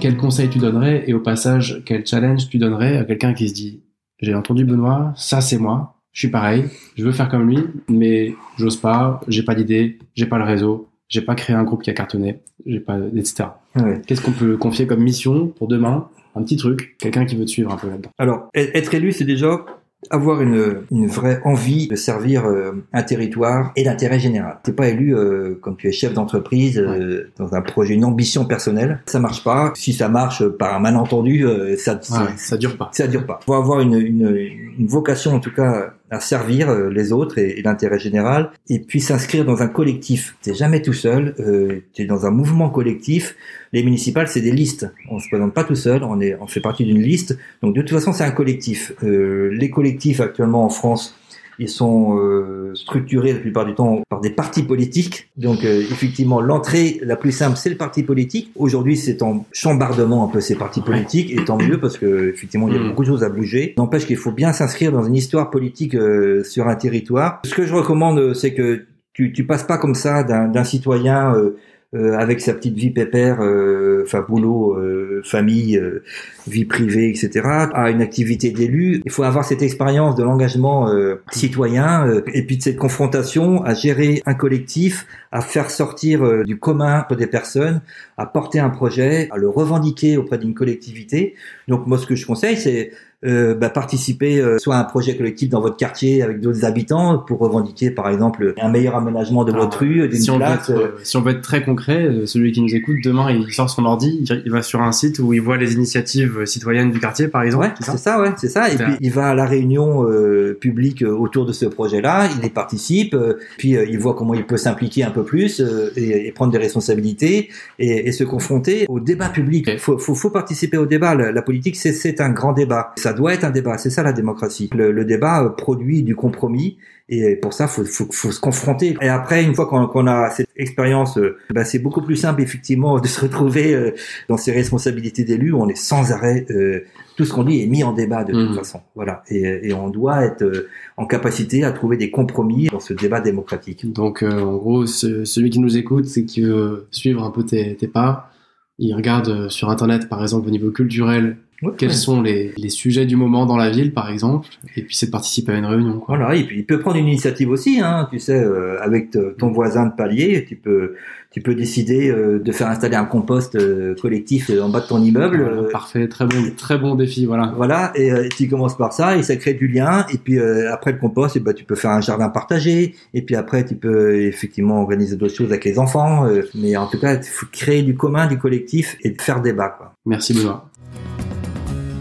[0.01, 3.55] Quel conseil tu donnerais et au passage, quel challenge tu donnerais à quelqu'un qui se
[3.55, 3.83] dit
[4.21, 6.65] J'ai entendu Benoît, ça c'est moi, je suis pareil,
[6.97, 7.59] je veux faire comme lui,
[7.91, 11.83] mais j'ose pas, j'ai pas d'idée, j'ai pas le réseau, j'ai pas créé un groupe
[11.83, 13.45] qui a cartonné, j'ai pas, etc.
[13.77, 14.01] Ouais.
[14.07, 16.09] Qu'est-ce qu'on peut confier comme mission pour demain?
[16.35, 18.09] Un petit truc, quelqu'un qui veut te suivre un peu là-dedans.
[18.19, 19.63] Alors, e- être élu, c'est déjà
[20.11, 24.59] avoir une, une vraie envie de servir euh, un territoire et l'intérêt général.
[24.63, 28.45] T'es pas élu euh, quand tu es chef d'entreprise euh, dans un projet, une ambition
[28.45, 29.01] personnelle.
[29.07, 29.73] Ça marche pas.
[29.75, 31.99] Si ça marche par un malentendu, euh, ça, Ouais,
[32.37, 32.89] c'est- ça dure pas.
[32.93, 33.41] ça dure pas.
[33.45, 34.37] Faut avoir une, une,
[34.79, 38.79] une vocation en tout cas à servir euh, les autres et, et l'intérêt général, et
[38.79, 40.37] puis s'inscrire dans un collectif.
[40.43, 41.35] T'es jamais tout seul.
[41.41, 43.37] Euh, T'es dans un mouvement collectif.
[43.73, 44.91] Les municipales, c'est des listes.
[45.11, 46.05] On se présente pas tout seul.
[46.05, 47.39] On est, on fait partie d'une liste.
[47.63, 48.93] Donc de toute façon, c'est un collectif.
[49.03, 51.19] Euh, les collectifs actuellement en France.
[51.59, 55.29] Ils sont euh, structurés la plupart du temps par des partis politiques.
[55.37, 58.51] Donc euh, effectivement, l'entrée la plus simple, c'est le parti politique.
[58.57, 62.69] Aujourd'hui, c'est en chambardement un peu ces partis politiques, et tant mieux parce que effectivement,
[62.69, 62.89] il y a Mm.
[62.89, 63.75] beaucoup de choses à bouger.
[63.77, 67.41] N'empêche qu'il faut bien s'inscrire dans une histoire politique euh, sur un territoire.
[67.45, 71.35] Ce que je recommande, euh, c'est que tu, tu passes pas comme ça d'un citoyen
[71.35, 71.57] euh,
[71.95, 76.03] avec sa petite vie pépère, euh, enfin boulot, euh, famille, euh,
[76.47, 79.03] vie privée, etc., à une activité d'élu.
[79.05, 83.65] Il faut avoir cette expérience de l'engagement euh, citoyen euh, et puis de cette confrontation
[83.65, 87.81] à gérer un collectif, à faire sortir euh, du commun des personnes,
[88.17, 91.35] à porter un projet, à le revendiquer auprès d'une collectivité.
[91.69, 92.91] Donc moi, ce que je conseille, c'est
[93.27, 97.19] euh, bah, participer euh, soit à un projet collectif dans votre quartier avec d'autres habitants
[97.19, 100.71] pour revendiquer, par exemple, un meilleur aménagement de Alors, votre rue, d'une Si on, place.
[100.71, 103.53] être, euh, si on veut être très concret, euh, celui qui nous écoute, demain, il
[103.53, 107.01] sort son ordi, il- va sur un site où il voit les initiatives citoyennes du
[107.01, 107.67] quartier, par exemple.
[107.67, 108.71] Ouais, c'est ça ouais, c'est ça.
[108.71, 112.51] Et puis il va à la réunion euh, publique autour de ce projet-là, il y
[112.51, 116.33] participe, euh, puis il voit comment il peut s'impliquer un peu plus euh, et, et
[116.33, 117.49] prendre des responsabilités
[117.79, 119.79] et, et se confronter au débat public.
[119.79, 121.15] Faut, faut, faut participer au débat.
[121.15, 122.93] La, la politique, c'est, c'est un grand débat.
[122.97, 123.79] Ça doit être un débat.
[123.79, 124.71] C'est ça la démocratie.
[124.75, 126.79] Le, le débat euh, produit du compromis.
[127.09, 128.97] Et pour ça, faut, faut, faut se confronter.
[129.01, 132.99] Et après, une fois qu'on, a cette expérience, euh, bah, c'est beaucoup plus simple, effectivement,
[132.99, 133.93] de se retrouver euh,
[134.29, 135.53] dans ses responsabilités d'élu.
[135.55, 136.81] On est sans arrêt euh,
[137.17, 138.57] tout ce qu'on dit est mis en débat de toute Mhm.
[138.57, 138.81] façon.
[138.97, 139.23] Voilà.
[139.29, 143.91] Et, et on doit être en capacité à trouver des compromis dans ce débat démocratique.
[143.93, 147.45] Donc, euh, en gros, ce- celui qui nous écoute, c'est qui veut suivre un peu
[147.45, 148.31] tes, tes pas.
[148.79, 151.37] Il regarde sur Internet, par exemple, au niveau culturel,
[151.79, 155.07] Quels sont les, les sujets du moment dans la ville, par exemple, et puis c'est
[155.07, 155.99] de participer à une réunion.
[155.99, 156.17] Quoi.
[156.17, 156.35] Voilà.
[156.37, 157.81] Et puis il peut prendre une initiative aussi.
[157.81, 160.95] Hein, tu sais, euh, avec ton voisin de palier, tu peux
[161.31, 164.87] tu peux décider euh, de faire installer un compost euh, collectif euh, en bas de
[164.87, 165.43] ton immeuble.
[165.43, 167.53] Voilà, euh, parfait, très bon, très bon défi, voilà.
[167.57, 170.73] Voilà, et euh, tu commences par ça, et ça crée du lien, et puis euh,
[170.73, 173.75] après le compost, et ben, tu peux faire un jardin partagé, et puis après tu
[173.75, 177.47] peux effectivement organiser d'autres choses avec les enfants, euh, mais en tout cas, il faut
[177.53, 179.69] créer du commun, du collectif, et faire débat.
[179.77, 179.93] Quoi.
[180.07, 180.71] Merci Benoît.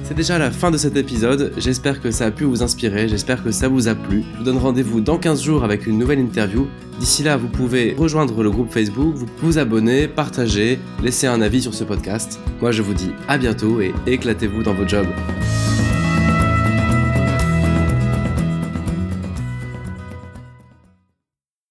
[0.08, 3.44] C'est déjà la fin de cet épisode, j'espère que ça a pu vous inspirer, j'espère
[3.44, 4.24] que ça vous a plu.
[4.34, 6.68] Je vous donne rendez-vous dans 15 jours avec une nouvelle interview.
[7.00, 11.64] D'ici là, vous pouvez rejoindre le groupe Facebook, vous vous abonner, partager, laisser un avis
[11.64, 12.40] sur ce podcast.
[12.62, 15.08] Moi je vous dis à bientôt et éclatez-vous dans vos jobs.